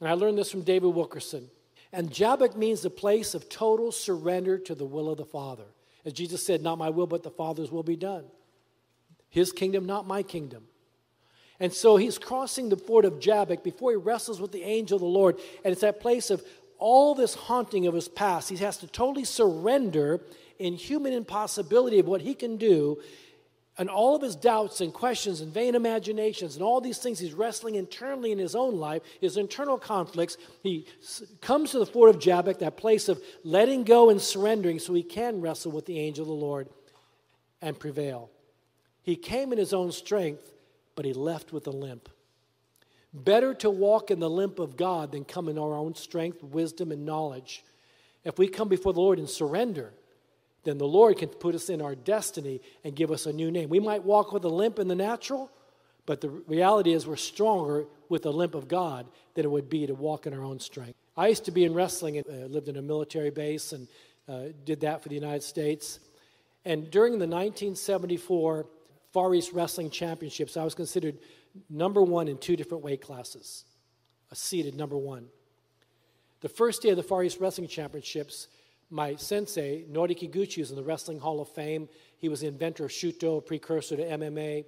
And 0.00 0.08
I 0.08 0.12
learned 0.14 0.38
this 0.38 0.50
from 0.50 0.62
David 0.62 0.94
Wilkerson. 0.94 1.48
And 1.92 2.12
Jabbok 2.12 2.56
means 2.56 2.82
the 2.82 2.90
place 2.90 3.34
of 3.34 3.48
total 3.48 3.92
surrender 3.92 4.58
to 4.58 4.74
the 4.74 4.84
will 4.84 5.08
of 5.08 5.18
the 5.18 5.24
Father. 5.24 5.64
As 6.04 6.12
Jesus 6.12 6.44
said, 6.44 6.62
Not 6.62 6.78
my 6.78 6.90
will, 6.90 7.06
but 7.06 7.22
the 7.22 7.30
Father's 7.30 7.70
will 7.70 7.82
be 7.82 7.96
done. 7.96 8.24
His 9.30 9.52
kingdom, 9.52 9.86
not 9.86 10.06
my 10.06 10.22
kingdom. 10.22 10.64
And 11.60 11.72
so 11.72 11.96
he's 11.96 12.18
crossing 12.18 12.68
the 12.68 12.76
ford 12.76 13.04
of 13.04 13.20
Jabbok 13.20 13.64
before 13.64 13.90
he 13.90 13.96
wrestles 13.96 14.40
with 14.40 14.52
the 14.52 14.62
angel 14.62 14.96
of 14.96 15.00
the 15.00 15.06
Lord. 15.06 15.38
And 15.64 15.72
it's 15.72 15.80
that 15.80 16.00
place 16.00 16.30
of 16.30 16.42
all 16.78 17.14
this 17.14 17.34
haunting 17.34 17.86
of 17.86 17.94
his 17.94 18.08
past. 18.08 18.48
He 18.48 18.56
has 18.56 18.78
to 18.78 18.86
totally 18.86 19.24
surrender 19.24 20.20
in 20.58 20.74
human 20.74 21.12
impossibility 21.12 21.98
of 21.98 22.06
what 22.06 22.20
he 22.20 22.34
can 22.34 22.56
do 22.56 23.00
and 23.78 23.88
all 23.88 24.16
of 24.16 24.22
his 24.22 24.34
doubts 24.34 24.80
and 24.80 24.92
questions 24.92 25.40
and 25.40 25.54
vain 25.54 25.76
imaginations 25.76 26.56
and 26.56 26.64
all 26.64 26.80
these 26.80 26.98
things 26.98 27.20
he's 27.20 27.32
wrestling 27.32 27.76
internally 27.76 28.32
in 28.32 28.38
his 28.38 28.56
own 28.56 28.76
life, 28.76 29.02
his 29.20 29.36
internal 29.36 29.78
conflicts, 29.78 30.36
he 30.64 30.84
comes 31.40 31.70
to 31.70 31.78
the 31.78 31.86
ford 31.86 32.12
of 32.12 32.20
Jabbok, 32.20 32.58
that 32.58 32.76
place 32.76 33.08
of 33.08 33.22
letting 33.44 33.84
go 33.84 34.10
and 34.10 34.20
surrendering 34.20 34.80
so 34.80 34.92
he 34.94 35.04
can 35.04 35.40
wrestle 35.40 35.70
with 35.70 35.86
the 35.86 36.00
angel 36.00 36.22
of 36.22 36.28
the 36.28 36.34
Lord 36.34 36.68
and 37.62 37.78
prevail. 37.78 38.30
He 39.02 39.14
came 39.14 39.52
in 39.52 39.58
his 39.58 39.72
own 39.72 39.92
strength, 39.92 40.52
but 40.96 41.04
he 41.04 41.12
left 41.12 41.52
with 41.52 41.68
a 41.68 41.70
limp. 41.70 42.08
Better 43.14 43.54
to 43.54 43.70
walk 43.70 44.10
in 44.10 44.18
the 44.18 44.28
limp 44.28 44.58
of 44.58 44.76
God 44.76 45.12
than 45.12 45.24
come 45.24 45.48
in 45.48 45.56
our 45.56 45.74
own 45.74 45.94
strength, 45.94 46.42
wisdom, 46.42 46.90
and 46.90 47.06
knowledge. 47.06 47.64
If 48.24 48.38
we 48.38 48.48
come 48.48 48.68
before 48.68 48.92
the 48.92 49.00
Lord 49.00 49.18
and 49.18 49.30
surrender, 49.30 49.92
then 50.68 50.76
the 50.76 50.86
Lord 50.86 51.16
can 51.16 51.30
put 51.30 51.54
us 51.54 51.70
in 51.70 51.80
our 51.80 51.94
destiny 51.94 52.60
and 52.84 52.94
give 52.94 53.10
us 53.10 53.24
a 53.24 53.32
new 53.32 53.50
name. 53.50 53.70
We 53.70 53.80
might 53.80 54.04
walk 54.04 54.32
with 54.32 54.44
a 54.44 54.48
limp 54.48 54.78
in 54.78 54.86
the 54.86 54.94
natural, 54.94 55.50
but 56.04 56.20
the 56.20 56.28
reality 56.28 56.92
is 56.92 57.06
we're 57.06 57.16
stronger 57.16 57.86
with 58.10 58.22
the 58.22 58.32
limp 58.32 58.54
of 58.54 58.68
God 58.68 59.06
than 59.34 59.46
it 59.46 59.50
would 59.50 59.70
be 59.70 59.86
to 59.86 59.94
walk 59.94 60.26
in 60.26 60.34
our 60.34 60.44
own 60.44 60.60
strength. 60.60 60.94
I 61.16 61.28
used 61.28 61.46
to 61.46 61.50
be 61.50 61.64
in 61.64 61.72
wrestling 61.72 62.18
and 62.18 62.26
uh, 62.26 62.46
lived 62.46 62.68
in 62.68 62.76
a 62.76 62.82
military 62.82 63.30
base 63.30 63.72
and 63.72 63.88
uh, 64.28 64.52
did 64.64 64.80
that 64.80 65.02
for 65.02 65.08
the 65.08 65.14
United 65.14 65.42
States. 65.42 66.00
And 66.64 66.90
during 66.90 67.12
the 67.12 67.26
1974 67.26 68.66
Far 69.12 69.34
East 69.34 69.52
Wrestling 69.54 69.88
Championships, 69.88 70.58
I 70.58 70.64
was 70.64 70.74
considered 70.74 71.16
number 71.70 72.02
one 72.02 72.28
in 72.28 72.36
two 72.36 72.56
different 72.56 72.84
weight 72.84 73.00
classes, 73.00 73.64
a 74.30 74.36
seeded 74.36 74.76
number 74.76 74.98
one. 74.98 75.28
The 76.40 76.48
first 76.48 76.82
day 76.82 76.90
of 76.90 76.96
the 76.96 77.02
Far 77.02 77.24
East 77.24 77.40
Wrestling 77.40 77.68
Championships, 77.68 78.48
my 78.90 79.16
sensei, 79.16 79.84
Nori 79.90 80.18
Kiguchi, 80.18 80.62
is 80.62 80.70
in 80.70 80.76
the 80.76 80.82
Wrestling 80.82 81.20
Hall 81.20 81.40
of 81.40 81.48
Fame. 81.48 81.88
He 82.16 82.28
was 82.28 82.40
the 82.40 82.46
inventor 82.46 82.84
of 82.84 82.90
Shooto, 82.90 83.38
a 83.38 83.40
precursor 83.40 83.96
to 83.96 84.02
MMA. 84.02 84.64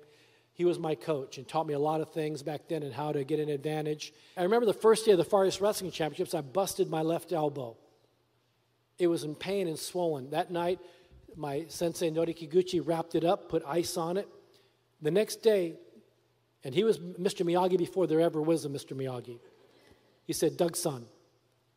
He 0.52 0.64
was 0.64 0.78
my 0.78 0.94
coach 0.94 1.38
and 1.38 1.48
taught 1.48 1.66
me 1.66 1.74
a 1.74 1.78
lot 1.78 2.00
of 2.00 2.12
things 2.12 2.42
back 2.42 2.68
then 2.68 2.83
and 2.83 2.92
how 2.92 3.12
to 3.12 3.24
get 3.24 3.40
an 3.40 3.48
advantage. 3.48 4.12
I 4.37 4.42
remember 4.42 4.66
the 4.66 4.74
first 4.74 5.06
day 5.06 5.12
of 5.12 5.18
the 5.18 5.24
Far 5.24 5.46
East 5.46 5.61
Wrestling 5.61 5.90
Championships, 5.90 6.35
I 6.35 6.42
busted 6.42 6.90
my 6.90 7.00
left 7.00 7.33
elbow. 7.33 7.76
It 8.98 9.06
was 9.06 9.24
in 9.24 9.35
pain 9.35 9.68
and 9.68 9.78
swollen. 9.78 10.30
That 10.30 10.50
night, 10.50 10.78
my 11.35 11.64
sensei, 11.68 12.11
Nori 12.11 12.37
Kiguchi, 12.37 12.87
wrapped 12.87 13.14
it 13.14 13.24
up, 13.24 13.48
put 13.48 13.62
ice 13.66 13.96
on 13.96 14.18
it. 14.18 14.28
The 15.00 15.11
next 15.11 15.37
day, 15.37 15.76
and 16.62 16.74
he 16.74 16.85
was 16.85 16.98
Mr. 16.98 17.46
Miyagi 17.46 17.78
before 17.78 18.06
there 18.06 18.20
ever 18.20 18.42
was 18.42 18.66
a 18.66 18.68
Mr. 18.68 18.92
Miyagi. 18.92 19.38
He 20.26 20.35
said, 20.35 20.59
Doug-san, 20.59 21.06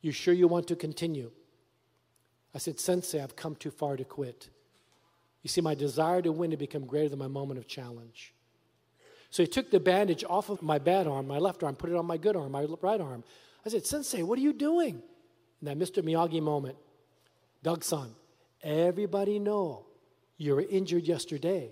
you 0.02 0.12
sure 0.12 0.34
you 0.34 0.50
want 0.50 0.68
to 0.68 0.76
continue? 0.76 1.32
I 2.54 2.60
said, 2.60 2.80
Sensei, 2.80 3.22
I've 3.22 3.36
come 3.36 3.56
too 3.56 3.72
far 3.72 3.98
to 3.98 4.04
quit. 4.04 4.50
You 5.42 5.50
see, 5.50 5.62
my 5.62 5.76
desire 5.76 6.22
to 6.22 6.32
win 6.32 6.52
had 6.52 6.60
become 6.60 6.86
greater 6.86 7.10
than 7.10 7.20
my 7.20 7.28
moment 7.28 7.60
of 7.60 7.68
challenge. 7.68 8.34
So 9.30 9.44
he 9.44 9.48
took 9.48 9.72
the 9.72 9.80
bandage 9.80 10.24
off 10.30 10.50
of 10.50 10.62
my 10.62 10.78
bad 10.78 11.08
arm, 11.08 11.28
my 11.28 11.40
left 11.40 11.64
arm, 11.64 11.76
put 11.76 11.90
it 11.90 11.96
on 11.96 12.06
my 12.06 12.18
good 12.18 12.36
arm, 12.36 12.52
my 12.52 12.68
right 12.82 13.02
arm. 13.02 13.24
I 13.66 13.70
said, 13.70 13.86
Sensei, 13.86 14.22
what 14.22 14.38
are 14.38 14.44
you 14.44 14.54
doing? 14.54 15.02
In 15.62 15.66
that 15.66 15.78
Mr. 15.80 16.04
Miyagi 16.04 16.42
moment, 16.42 16.78
Doug-san, 17.64 18.10
everybody 18.62 19.40
know 19.40 19.86
you 20.38 20.54
were 20.56 20.62
injured 20.62 21.04
yesterday, 21.06 21.72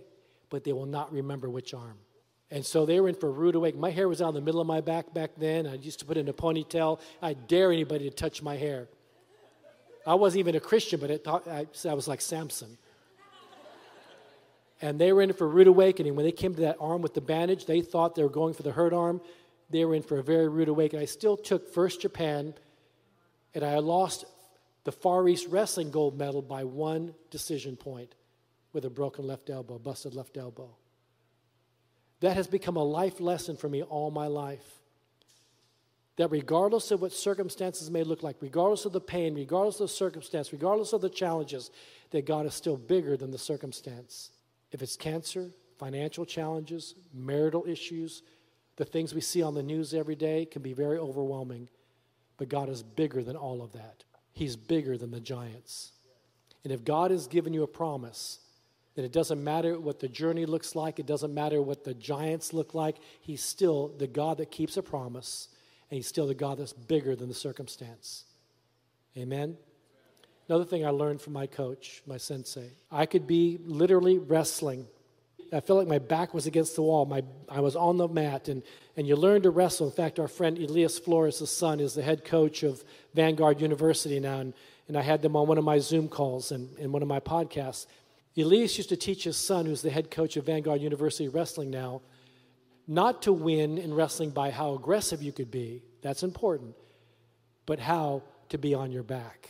but 0.50 0.64
they 0.64 0.74
will 0.74 0.86
not 0.86 1.12
remember 1.12 1.50
which 1.50 1.74
arm. 1.74 1.98
And 2.50 2.66
so 2.66 2.86
they 2.86 3.00
were 3.00 3.08
in 3.08 3.16
for 3.16 3.28
a 3.28 3.32
rude 3.32 3.56
awakening. 3.56 3.82
My 3.82 3.92
hair 3.92 4.10
was 4.10 4.22
out 4.22 4.30
in 4.30 4.36
the 4.36 4.42
middle 4.42 4.60
of 4.60 4.68
my 4.68 4.82
back 4.82 5.14
back 5.14 5.32
then. 5.38 5.66
I 5.68 5.76
used 5.76 6.00
to 6.00 6.06
put 6.06 6.18
it 6.18 6.22
in 6.22 6.28
a 6.28 6.34
ponytail. 6.34 7.00
I 7.22 7.34
dare 7.34 7.72
anybody 7.72 8.10
to 8.10 8.16
touch 8.16 8.42
my 8.42 8.58
hair. 8.58 8.90
I 10.06 10.16
wasn't 10.16 10.40
even 10.40 10.56
a 10.56 10.60
Christian, 10.60 11.00
but 11.00 11.24
thought, 11.24 11.48
I, 11.48 11.68
I 11.88 11.94
was 11.94 12.08
like 12.08 12.22
Samson. 12.22 12.78
And 14.82 15.00
they 15.00 15.14
were 15.14 15.22
in 15.22 15.32
for 15.34 15.46
a 15.46 15.50
rude 15.50 15.68
awakening. 15.68 16.16
When 16.16 16.26
they 16.26 16.32
came 16.32 16.56
to 16.56 16.62
that 16.62 16.78
arm 16.80 17.04
with 17.04 17.14
the 17.14 17.22
bandage, 17.22 17.66
they 17.66 17.82
thought 17.82 18.16
they 18.16 18.24
were 18.24 18.30
going 18.30 18.56
for 18.56 18.64
the 18.64 18.72
hurt 18.72 18.94
arm. 18.94 19.22
They 19.70 19.86
were 19.86 19.94
in 19.94 20.02
for 20.02 20.18
a 20.18 20.24
very 20.24 20.48
rude 20.48 20.70
awakening. 20.70 21.04
I 21.04 21.06
still 21.06 21.38
took 21.38 21.72
first 21.72 22.02
Japan, 22.02 22.56
and 23.54 23.64
I 23.64 23.78
lost 23.78 24.26
the 24.84 24.92
Far 24.92 25.28
East 25.28 25.48
Wrestling 25.50 25.92
gold 25.92 26.18
medal 26.18 26.42
by 26.42 26.64
one 26.64 27.14
decision 27.30 27.76
point 27.76 28.16
with 28.74 28.86
a 28.86 28.90
broken 28.90 29.28
left 29.28 29.52
elbow, 29.52 29.78
busted 29.78 30.16
left 30.16 30.36
elbow. 30.36 30.70
That 32.22 32.36
has 32.36 32.48
become 32.48 32.76
a 32.76 32.84
life 32.84 33.20
lesson 33.20 33.58
for 33.58 33.70
me 33.70 33.84
all 33.84 34.10
my 34.10 34.28
life 34.28 34.81
that 36.18 36.30
regardless 36.30 36.92
of 36.92 37.02
what 37.02 37.14
circumstances 37.14 37.90
may 37.90 38.04
look 38.04 38.24
like, 38.24 38.36
regardless 38.42 38.86
of 38.86 38.92
the 38.92 39.02
pain, 39.02 39.34
regardless 39.34 39.80
of 39.80 39.88
the 39.88 39.94
circumstance, 39.94 40.52
regardless 40.52 40.94
of 40.94 41.02
the 41.02 41.10
challenges, 41.10 41.72
that 42.12 42.26
God 42.26 42.46
is 42.46 42.54
still 42.54 42.78
bigger 42.78 43.16
than 43.16 43.32
the 43.32 43.38
circumstance. 43.38 44.32
If 44.72 44.82
it's 44.82 44.98
cancer, 44.98 45.52
financial 45.80 46.26
challenges, 46.26 46.96
marital 47.14 47.66
issues, 47.68 48.24
the 48.76 48.86
things 48.86 49.14
we 49.14 49.22
see 49.22 49.42
on 49.42 49.54
the 49.54 49.64
news 49.64 49.94
every 49.94 50.16
day 50.16 50.46
can 50.46 50.62
be 50.62 50.74
very 50.74 50.98
overwhelming. 50.98 51.70
But 52.38 52.50
God 52.50 52.70
is 52.70 52.84
bigger 52.84 53.24
than 53.24 53.36
all 53.36 53.62
of 53.62 53.74
that. 53.74 54.04
He's 54.34 54.56
bigger 54.56 54.98
than 54.98 55.12
the 55.12 55.20
giants. 55.20 55.92
And 56.64 56.74
if 56.74 56.84
God 56.84 57.12
has 57.12 57.28
given 57.28 57.54
you 57.54 57.64
a 57.64 57.68
promise, 57.68 58.40
that 58.96 59.06
it 59.06 59.12
doesn't 59.12 59.44
matter 59.44 59.80
what 59.80 60.00
the 60.00 60.08
journey 60.08 60.46
looks 60.46 60.76
like, 60.76 61.00
it 61.00 61.06
doesn't 61.06 61.34
matter 61.34 61.62
what 61.62 61.84
the 61.84 61.94
giants 61.94 62.54
look 62.54 62.74
like, 62.74 62.98
He's 63.22 63.44
still 63.44 63.90
the 63.98 64.08
God 64.08 64.38
that 64.38 64.52
keeps 64.52 64.78
a 64.78 64.84
promise 64.84 65.48
and 65.92 65.98
He's 65.98 66.08
still 66.08 66.26
the 66.26 66.34
God 66.34 66.58
that's 66.58 66.74
bigger 66.74 67.16
than 67.16 67.28
the 67.28 67.36
circumstance. 67.36 68.24
Amen? 69.18 69.58
Another 70.48 70.66
thing 70.66 70.86
I 70.86 70.90
learned 70.90 71.22
from 71.22 71.34
my 71.34 71.48
coach, 71.48 72.02
my 72.08 72.18
sensei, 72.18 72.72
I 72.90 73.06
could 73.06 73.28
be 73.28 73.60
literally 73.64 74.18
wrestling. 74.18 74.88
I 75.54 75.60
felt 75.60 75.80
like 75.80 75.88
my 75.88 76.00
back 76.00 76.34
was 76.34 76.48
against 76.48 76.76
the 76.76 76.82
wall. 76.82 77.06
My, 77.06 77.24
I 77.50 77.60
was 77.60 77.76
on 77.76 77.98
the 77.98 78.08
mat, 78.08 78.48
and, 78.48 78.64
and 78.96 79.06
you 79.06 79.18
learn 79.18 79.42
to 79.42 79.50
wrestle. 79.50 79.88
In 79.88 79.94
fact, 79.94 80.18
our 80.18 80.30
friend 80.30 80.58
Elias 80.58 80.98
Flores' 80.98 81.50
son 81.50 81.82
is 81.82 81.94
the 81.94 82.02
head 82.02 82.24
coach 82.24 82.64
of 82.64 82.84
Vanguard 83.14 83.60
University 83.60 84.20
now, 84.20 84.40
and, 84.40 84.54
and 84.88 84.98
I 84.98 85.02
had 85.02 85.22
them 85.22 85.36
on 85.36 85.48
one 85.48 85.58
of 85.58 85.66
my 85.66 85.80
Zoom 85.80 86.08
calls 86.08 86.52
and, 86.52 86.70
and 86.78 86.94
one 86.94 87.02
of 87.02 87.08
my 87.08 87.20
podcasts. 87.20 87.86
Elias 88.38 88.78
used 88.78 88.90
to 88.90 88.98
teach 88.98 89.26
his 89.26 89.36
son, 89.36 89.66
who's 89.66 89.82
the 89.82 89.90
head 89.90 90.10
coach 90.10 90.38
of 90.38 90.46
Vanguard 90.46 90.82
University 90.82 91.28
Wrestling 91.28 91.70
now, 91.70 92.02
not 92.88 93.24
to 93.24 93.34
win 93.34 93.78
in 93.78 93.94
wrestling 93.94 94.32
by 94.32 94.52
how 94.52 94.74
aggressive 94.74 95.22
you 95.22 95.32
could 95.32 95.52
be, 95.52 95.84
that's 96.02 96.24
important, 96.24 96.76
but 97.66 97.80
how 97.80 98.24
to 98.50 98.58
be 98.58 98.74
on 98.74 98.92
your 98.92 99.04
back. 99.04 99.50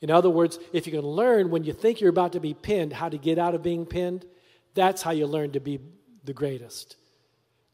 In 0.00 0.10
other 0.10 0.30
words, 0.30 0.58
if 0.72 0.86
you 0.86 0.92
can 0.92 1.02
learn 1.02 1.50
when 1.50 1.64
you 1.64 1.72
think 1.72 2.00
you're 2.00 2.10
about 2.10 2.32
to 2.32 2.40
be 2.40 2.54
pinned 2.54 2.92
how 2.92 3.08
to 3.08 3.18
get 3.18 3.38
out 3.38 3.54
of 3.54 3.62
being 3.62 3.86
pinned, 3.86 4.26
that's 4.74 5.02
how 5.02 5.12
you 5.12 5.26
learn 5.26 5.52
to 5.52 5.60
be 5.60 5.78
the 6.24 6.32
greatest, 6.32 6.96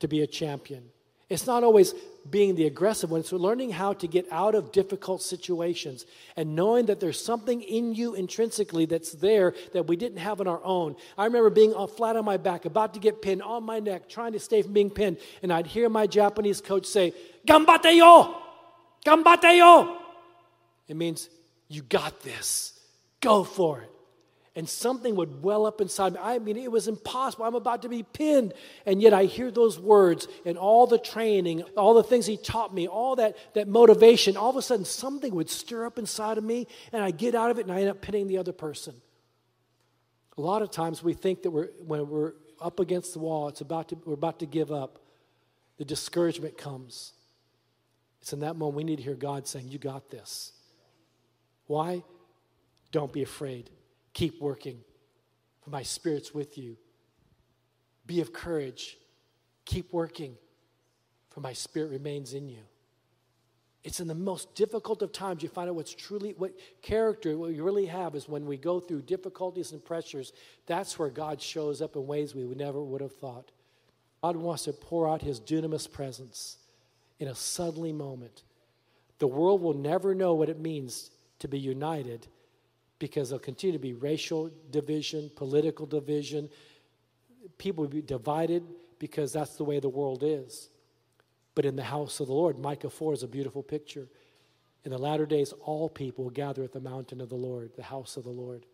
to 0.01 0.09
be 0.09 0.23
a 0.23 0.27
champion. 0.27 0.91
It's 1.29 1.47
not 1.47 1.63
always 1.63 1.95
being 2.31 2.55
the 2.55 2.67
aggressive 2.67 3.11
one, 3.11 3.21
it's 3.21 3.33
learning 3.33 3.71
how 3.71 3.95
to 3.95 4.07
get 4.07 4.27
out 4.31 4.55
of 4.55 4.73
difficult 4.73 5.23
situations 5.23 6.05
and 6.37 6.55
knowing 6.55 6.87
that 6.87 7.01
there's 7.01 7.23
something 7.23 7.63
in 7.63 7.95
you 7.95 8.15
intrinsically 8.15 8.85
that's 8.85 9.13
there 9.13 9.55
that 9.73 9.87
we 9.87 9.97
didn't 9.97 10.19
have 10.19 10.41
on 10.41 10.47
our 10.47 10.63
own. 10.63 10.97
I 11.17 11.25
remember 11.25 11.49
being 11.51 11.73
all 11.73 11.87
flat 11.87 12.17
on 12.17 12.25
my 12.25 12.37
back, 12.37 12.65
about 12.65 12.95
to 12.95 13.01
get 13.01 13.23
pinned 13.23 13.43
on 13.43 13.65
my 13.65 13.79
neck, 13.81 14.09
trying 14.09 14.33
to 14.33 14.41
stay 14.41 14.63
from 14.63 14.73
being 14.73 14.91
pinned, 14.91 15.19
and 15.43 15.53
I'd 15.53 15.67
hear 15.67 15.89
my 15.89 16.07
Japanese 16.07 16.61
coach 16.61 16.87
say, 16.87 17.15
Gambate 17.47 17.97
yo! 17.97 18.37
Gambate 19.07 19.57
yo! 19.57 19.99
It 20.87 20.97
means, 20.97 21.29
you 21.69 21.83
got 21.83 22.21
this. 22.21 22.79
Go 23.21 23.45
for 23.45 23.81
it 23.81 23.98
and 24.57 24.69
something 24.69 25.15
would 25.17 25.43
well 25.43 25.67
up 25.67 25.81
inside 25.81 26.15
me. 26.15 26.21
I 26.23 26.39
mean, 26.39 26.57
it 26.57 26.71
was 26.71 26.89
impossible. 26.89 27.45
I'm 27.45 27.55
about 27.55 27.83
to 27.83 27.89
be 27.89 28.03
pinned. 28.03 28.55
And 28.87 29.01
yet 29.01 29.13
I 29.13 29.25
hear 29.25 29.51
those 29.51 29.79
words 29.79 30.27
and 30.45 30.59
all 30.59 30.87
the 30.87 30.99
training, 30.99 31.63
all 31.77 31.95
the 31.95 32.03
things 32.03 32.27
he 32.27 32.37
taught 32.37 32.75
me, 32.75 32.89
all 32.89 33.17
that, 33.17 33.37
that 33.55 33.69
motivation. 33.69 34.37
All 34.37 34.51
of 34.51 34.57
a 34.57 34.63
sudden, 34.63 34.85
something 34.85 35.35
would 35.35 35.51
stir 35.51 35.87
up 35.87 35.99
inside 35.99 36.39
of 36.39 36.45
me, 36.45 36.67
and 36.93 37.03
I 37.03 37.11
get 37.11 37.35
out 37.35 37.51
of 37.51 37.59
it 37.59 37.67
and 37.67 37.73
I 37.73 37.81
end 37.81 37.91
up 37.91 38.01
pinning 38.01 38.27
the 38.27 38.39
other 38.39 38.53
person. 38.53 38.95
A 40.37 40.41
lot 40.41 40.63
of 40.63 40.71
times 40.71 41.03
we 41.03 41.15
think 41.15 41.43
that 41.43 41.51
we're, 41.51 41.69
when 41.85 42.09
we're 42.09 42.33
up 42.61 42.81
against 42.81 43.13
the 43.13 43.19
wall, 43.19 43.49
it's 43.49 43.61
about 43.61 43.89
to, 43.91 43.99
we're 44.05 44.15
about 44.15 44.41
to 44.41 44.47
give 44.47 44.73
up. 44.73 44.99
The 45.77 45.85
discouragement 45.85 46.57
comes. 46.59 47.13
It's 48.21 48.33
in 48.33 48.41
that 48.41 48.57
moment 48.57 48.77
we 48.77 48.85
need 48.85 48.97
to 48.97 49.03
hear 49.03 49.15
God 49.15 49.47
saying, 49.47 49.69
You 49.69 49.79
got 49.79 50.11
this. 50.11 50.53
Why? 51.67 52.03
Don't 52.91 53.13
be 53.13 53.23
afraid. 53.23 53.71
Keep 54.19 54.41
working, 54.41 54.81
for 55.63 55.71
my 55.71 55.85
Spirit's 55.85 56.35
with 56.35 56.59
you. 56.59 56.77
Be 58.05 58.21
of 58.21 58.33
courage. 58.33 58.99
Keep 59.65 59.93
working, 59.93 60.35
for 61.31 61.39
my 61.39 61.53
Spirit 61.53 61.93
remains 61.93 62.35
in 62.35 62.49
you. 62.49 62.65
It's 63.85 64.01
in 64.01 64.09
the 64.09 64.17
most 64.17 64.57
difficult 64.57 65.03
of 65.03 65.13
times 65.13 65.45
you 65.45 65.49
find 65.49 65.69
out 65.69 65.77
what's 65.77 65.95
truly, 65.95 66.35
what 66.37 66.51
character, 66.83 67.39
what 67.39 67.53
you 67.53 67.63
really 67.63 67.87
have 67.87 68.17
is 68.17 68.29
when 68.29 68.45
we 68.45 68.57
go 68.57 68.81
through 68.81 69.03
difficulties 69.03 69.71
and 69.71 69.85
pressures. 69.85 70.33
That's 70.67 70.99
where 70.99 71.11
God 71.11 71.41
shows 71.41 71.81
up 71.81 71.95
in 71.95 72.05
ways 72.05 72.35
we 72.35 72.43
never 72.43 72.83
would 72.83 73.03
have 73.03 73.15
thought. 73.15 73.53
God 74.21 74.35
wants 74.35 74.65
to 74.65 74.73
pour 74.73 75.09
out 75.09 75.23
his 75.23 75.39
dunamis 75.39 75.89
presence 75.89 76.57
in 77.21 77.29
a 77.29 77.37
suddenly 77.37 77.93
moment. 77.93 78.43
The 79.21 79.29
world 79.29 79.63
will 79.63 79.75
never 79.75 80.13
know 80.13 80.35
what 80.35 80.49
it 80.49 80.59
means 80.59 81.13
to 81.39 81.47
be 81.47 81.61
united 81.61 82.27
because 82.99 83.31
there'll 83.31 83.41
continue 83.41 83.73
to 83.73 83.79
be 83.79 83.95
racial 83.95 84.51
division, 84.71 85.31
political 85.37 85.87
division. 85.87 86.49
People 87.59 87.85
will 87.85 87.91
be 87.91 88.03
divided 88.03 88.65
because 88.99 89.33
that's 89.33 89.57
the 89.57 89.65
way 89.65 89.79
the 89.79 89.89
world 89.89 90.23
is. 90.23 90.71
But 91.55 91.65
in 91.65 91.77
the 91.77 91.85
house 91.85 92.21
of 92.21 92.29
the 92.29 92.33
Lord, 92.33 92.59
Micah 92.59 92.91
4 92.91 93.15
is 93.15 93.23
a 93.23 93.29
beautiful 93.29 93.63
picture. 93.63 94.09
In 94.85 94.91
the 94.93 94.99
latter 94.99 95.27
days, 95.27 95.53
all 95.61 95.89
people 95.89 96.25
will 96.25 96.31
gather 96.31 96.63
at 96.63 96.73
the 96.73 96.81
mountain 96.81 97.21
of 97.21 97.29
the 97.29 97.37
Lord, 97.37 97.73
the 97.77 97.83
house 97.83 98.17
of 98.17 98.25
the 98.25 98.31
Lord. 98.31 98.65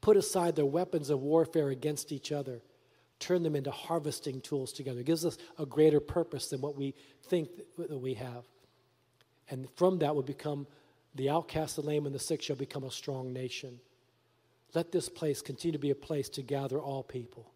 Put 0.00 0.16
aside 0.16 0.56
their 0.56 0.66
weapons 0.66 1.10
of 1.10 1.20
warfare 1.20 1.70
against 1.70 2.12
each 2.12 2.32
other, 2.32 2.62
turn 3.18 3.42
them 3.42 3.56
into 3.56 3.70
harvesting 3.70 4.40
tools 4.40 4.72
together. 4.72 5.00
It 5.00 5.06
gives 5.06 5.24
us 5.24 5.38
a 5.58 5.66
greater 5.66 6.00
purpose 6.00 6.48
than 6.48 6.60
what 6.60 6.76
we 6.76 6.94
think 7.24 7.48
that 7.76 7.98
we 7.98 8.14
have. 8.14 8.44
And 9.50 9.68
from 9.76 9.98
that 9.98 10.14
will 10.14 10.22
become 10.22 10.66
the 11.14 11.30
outcast, 11.30 11.76
the 11.76 11.82
lame, 11.82 12.06
and 12.06 12.14
the 12.14 12.18
sick 12.18 12.42
shall 12.42 12.56
become 12.56 12.84
a 12.84 12.90
strong 12.90 13.32
nation. 13.32 13.80
Let 14.74 14.90
this 14.90 15.08
place 15.08 15.40
continue 15.40 15.72
to 15.72 15.78
be 15.78 15.90
a 15.90 15.94
place 15.94 16.28
to 16.30 16.42
gather 16.42 16.80
all 16.80 17.04
people, 17.04 17.46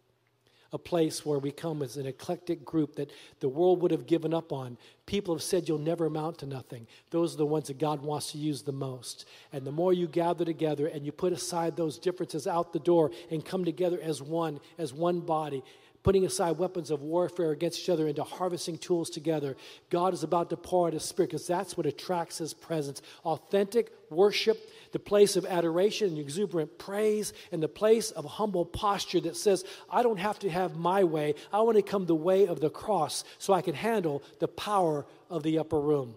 a 0.71 0.77
place 0.77 1.25
where 1.25 1.39
we 1.39 1.51
come 1.51 1.81
as 1.81 1.97
an 1.97 2.05
eclectic 2.05 2.63
group 2.63 2.95
that 2.95 3.11
the 3.41 3.49
world 3.49 3.81
would 3.81 3.91
have 3.91 4.07
given 4.07 4.33
up 4.33 4.53
on. 4.53 4.77
People 5.05 5.35
have 5.35 5.43
said 5.43 5.67
you'll 5.67 5.79
never 5.79 6.05
amount 6.05 6.37
to 6.37 6.45
nothing. 6.45 6.87
Those 7.09 7.33
are 7.33 7.39
the 7.39 7.45
ones 7.45 7.67
that 7.67 7.77
God 7.77 8.01
wants 8.01 8.31
to 8.31 8.37
use 8.37 8.61
the 8.61 8.71
most. 8.71 9.25
And 9.51 9.67
the 9.67 9.71
more 9.71 9.91
you 9.91 10.07
gather 10.07 10.45
together 10.45 10.87
and 10.87 11.05
you 11.05 11.11
put 11.11 11.33
aside 11.33 11.75
those 11.75 11.97
differences 11.97 12.47
out 12.47 12.71
the 12.71 12.79
door 12.79 13.11
and 13.29 13.43
come 13.43 13.65
together 13.65 13.99
as 14.01 14.21
one, 14.21 14.61
as 14.77 14.93
one 14.93 15.19
body, 15.19 15.63
putting 16.03 16.25
aside 16.25 16.57
weapons 16.57 16.91
of 16.91 17.01
warfare 17.01 17.51
against 17.51 17.79
each 17.79 17.89
other 17.89 18.07
into 18.07 18.23
harvesting 18.23 18.77
tools 18.77 19.09
together. 19.09 19.57
God 19.89 20.13
is 20.13 20.23
about 20.23 20.49
to 20.49 20.57
pour 20.57 20.87
out 20.87 20.93
His 20.93 21.03
Spirit 21.03 21.29
because 21.31 21.47
that's 21.47 21.75
what 21.75 21.85
attracts 21.85 22.37
His 22.37 22.53
presence. 22.53 23.01
Authentic 23.25 23.91
worship, 24.09 24.57
the 24.91 24.99
place 24.99 25.35
of 25.35 25.45
adoration 25.45 26.09
and 26.09 26.17
exuberant 26.17 26.77
praise, 26.77 27.33
and 27.51 27.61
the 27.61 27.67
place 27.67 28.11
of 28.11 28.25
humble 28.25 28.65
posture 28.65 29.19
that 29.21 29.35
says, 29.35 29.65
I 29.89 30.01
don't 30.01 30.19
have 30.19 30.39
to 30.39 30.49
have 30.49 30.77
my 30.77 31.03
way. 31.03 31.35
I 31.51 31.61
want 31.61 31.75
to 31.77 31.83
come 31.83 32.05
the 32.05 32.15
way 32.15 32.47
of 32.47 32.59
the 32.59 32.69
cross 32.69 33.23
so 33.37 33.53
I 33.53 33.61
can 33.61 33.75
handle 33.75 34.23
the 34.39 34.47
power 34.47 35.05
of 35.29 35.43
the 35.43 35.59
upper 35.59 35.79
room. 35.79 36.15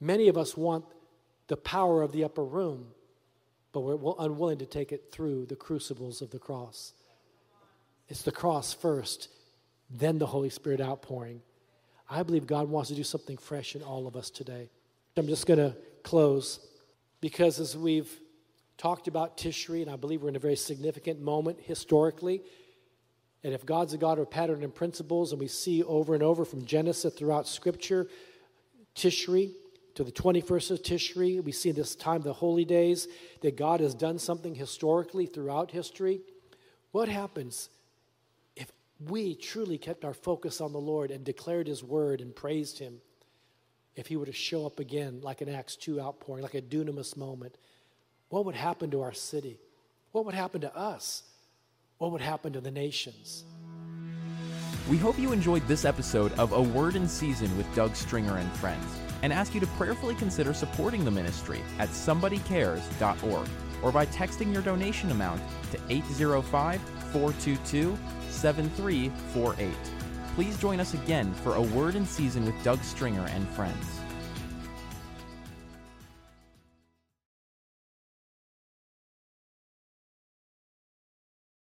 Many 0.00 0.28
of 0.28 0.36
us 0.36 0.56
want 0.56 0.84
the 1.48 1.56
power 1.56 2.02
of 2.02 2.12
the 2.12 2.24
upper 2.24 2.44
room, 2.44 2.88
but 3.72 3.80
we're 3.80 4.14
unwilling 4.18 4.58
to 4.58 4.66
take 4.66 4.92
it 4.92 5.10
through 5.10 5.46
the 5.46 5.56
crucibles 5.56 6.22
of 6.22 6.30
the 6.30 6.38
cross. 6.38 6.92
It's 8.08 8.22
the 8.22 8.32
cross 8.32 8.72
first, 8.72 9.28
then 9.90 10.18
the 10.18 10.26
Holy 10.26 10.50
Spirit 10.50 10.80
outpouring. 10.80 11.42
I 12.08 12.22
believe 12.22 12.46
God 12.46 12.68
wants 12.68 12.88
to 12.88 12.96
do 12.96 13.04
something 13.04 13.36
fresh 13.36 13.74
in 13.74 13.82
all 13.82 14.06
of 14.06 14.16
us 14.16 14.30
today. 14.30 14.70
I'm 15.16 15.26
just 15.26 15.46
going 15.46 15.58
to 15.58 15.76
close 16.02 16.60
because 17.20 17.58
as 17.58 17.76
we've 17.76 18.10
talked 18.78 19.08
about 19.08 19.36
Tishri, 19.36 19.82
and 19.82 19.90
I 19.90 19.96
believe 19.96 20.22
we're 20.22 20.28
in 20.28 20.36
a 20.36 20.40
very 20.40 20.56
significant 20.56 21.20
moment 21.20 21.58
historically. 21.60 22.42
And 23.44 23.52
if 23.52 23.66
God's 23.66 23.92
a 23.92 23.98
God 23.98 24.18
of 24.18 24.30
pattern 24.30 24.62
and 24.62 24.74
principles, 24.74 25.32
and 25.32 25.40
we 25.40 25.48
see 25.48 25.82
over 25.82 26.14
and 26.14 26.22
over 26.22 26.44
from 26.44 26.64
Genesis 26.64 27.12
throughout 27.12 27.46
Scripture, 27.46 28.08
Tishri 28.94 29.52
to 29.96 30.04
the 30.04 30.12
21st 30.12 30.70
of 30.70 30.82
Tishri, 30.82 31.42
we 31.42 31.52
see 31.52 31.72
this 31.72 31.96
time, 31.96 32.22
the 32.22 32.32
holy 32.32 32.64
days, 32.64 33.08
that 33.42 33.56
God 33.56 33.80
has 33.80 33.94
done 33.94 34.18
something 34.18 34.54
historically 34.54 35.26
throughout 35.26 35.72
history. 35.72 36.20
What 36.92 37.08
happens 37.08 37.68
we 39.00 39.34
truly 39.34 39.78
kept 39.78 40.04
our 40.04 40.14
focus 40.14 40.60
on 40.60 40.72
the 40.72 40.78
Lord 40.78 41.10
and 41.10 41.24
declared 41.24 41.68
His 41.68 41.84
word 41.84 42.20
and 42.20 42.34
praised 42.34 42.78
Him, 42.78 43.00
if 43.94 44.06
He 44.06 44.16
were 44.16 44.26
to 44.26 44.32
show 44.32 44.66
up 44.66 44.80
again 44.80 45.20
like 45.22 45.40
an 45.40 45.48
Acts 45.48 45.76
2 45.76 46.00
outpouring, 46.00 46.42
like 46.42 46.54
a 46.54 46.62
dunamis 46.62 47.16
moment, 47.16 47.56
what 48.28 48.44
would 48.44 48.54
happen 48.54 48.90
to 48.90 49.02
our 49.02 49.12
city? 49.12 49.60
What 50.12 50.24
would 50.24 50.34
happen 50.34 50.60
to 50.62 50.76
us? 50.76 51.22
What 51.98 52.12
would 52.12 52.20
happen 52.20 52.52
to 52.52 52.60
the 52.60 52.70
nations? 52.70 53.44
We 54.88 54.96
hope 54.96 55.18
you 55.18 55.32
enjoyed 55.32 55.66
this 55.68 55.84
episode 55.84 56.32
of 56.32 56.52
A 56.52 56.62
Word 56.62 56.96
in 56.96 57.08
Season 57.08 57.54
with 57.56 57.72
Doug 57.74 57.94
Stringer 57.94 58.38
and 58.38 58.50
Friends 58.56 58.86
and 59.22 59.32
ask 59.32 59.54
you 59.54 59.60
to 59.60 59.66
prayerfully 59.66 60.14
consider 60.14 60.54
supporting 60.54 61.04
the 61.04 61.10
ministry 61.10 61.60
at 61.78 61.88
somebodycares.org 61.90 63.48
or 63.82 63.92
by 63.92 64.06
texting 64.06 64.52
your 64.52 64.62
donation 64.62 65.10
amount 65.10 65.42
to 65.72 65.78
805 65.88 66.80
422 67.12 67.98
7348. 68.30 69.72
Please 70.34 70.58
join 70.58 70.80
us 70.80 70.94
again 70.94 71.32
for 71.34 71.56
A 71.56 71.62
Word 71.62 71.94
in 71.94 72.06
Season 72.06 72.44
with 72.44 72.62
Doug 72.62 72.82
Stringer 72.82 73.26
and 73.26 73.48
friends. 73.48 73.97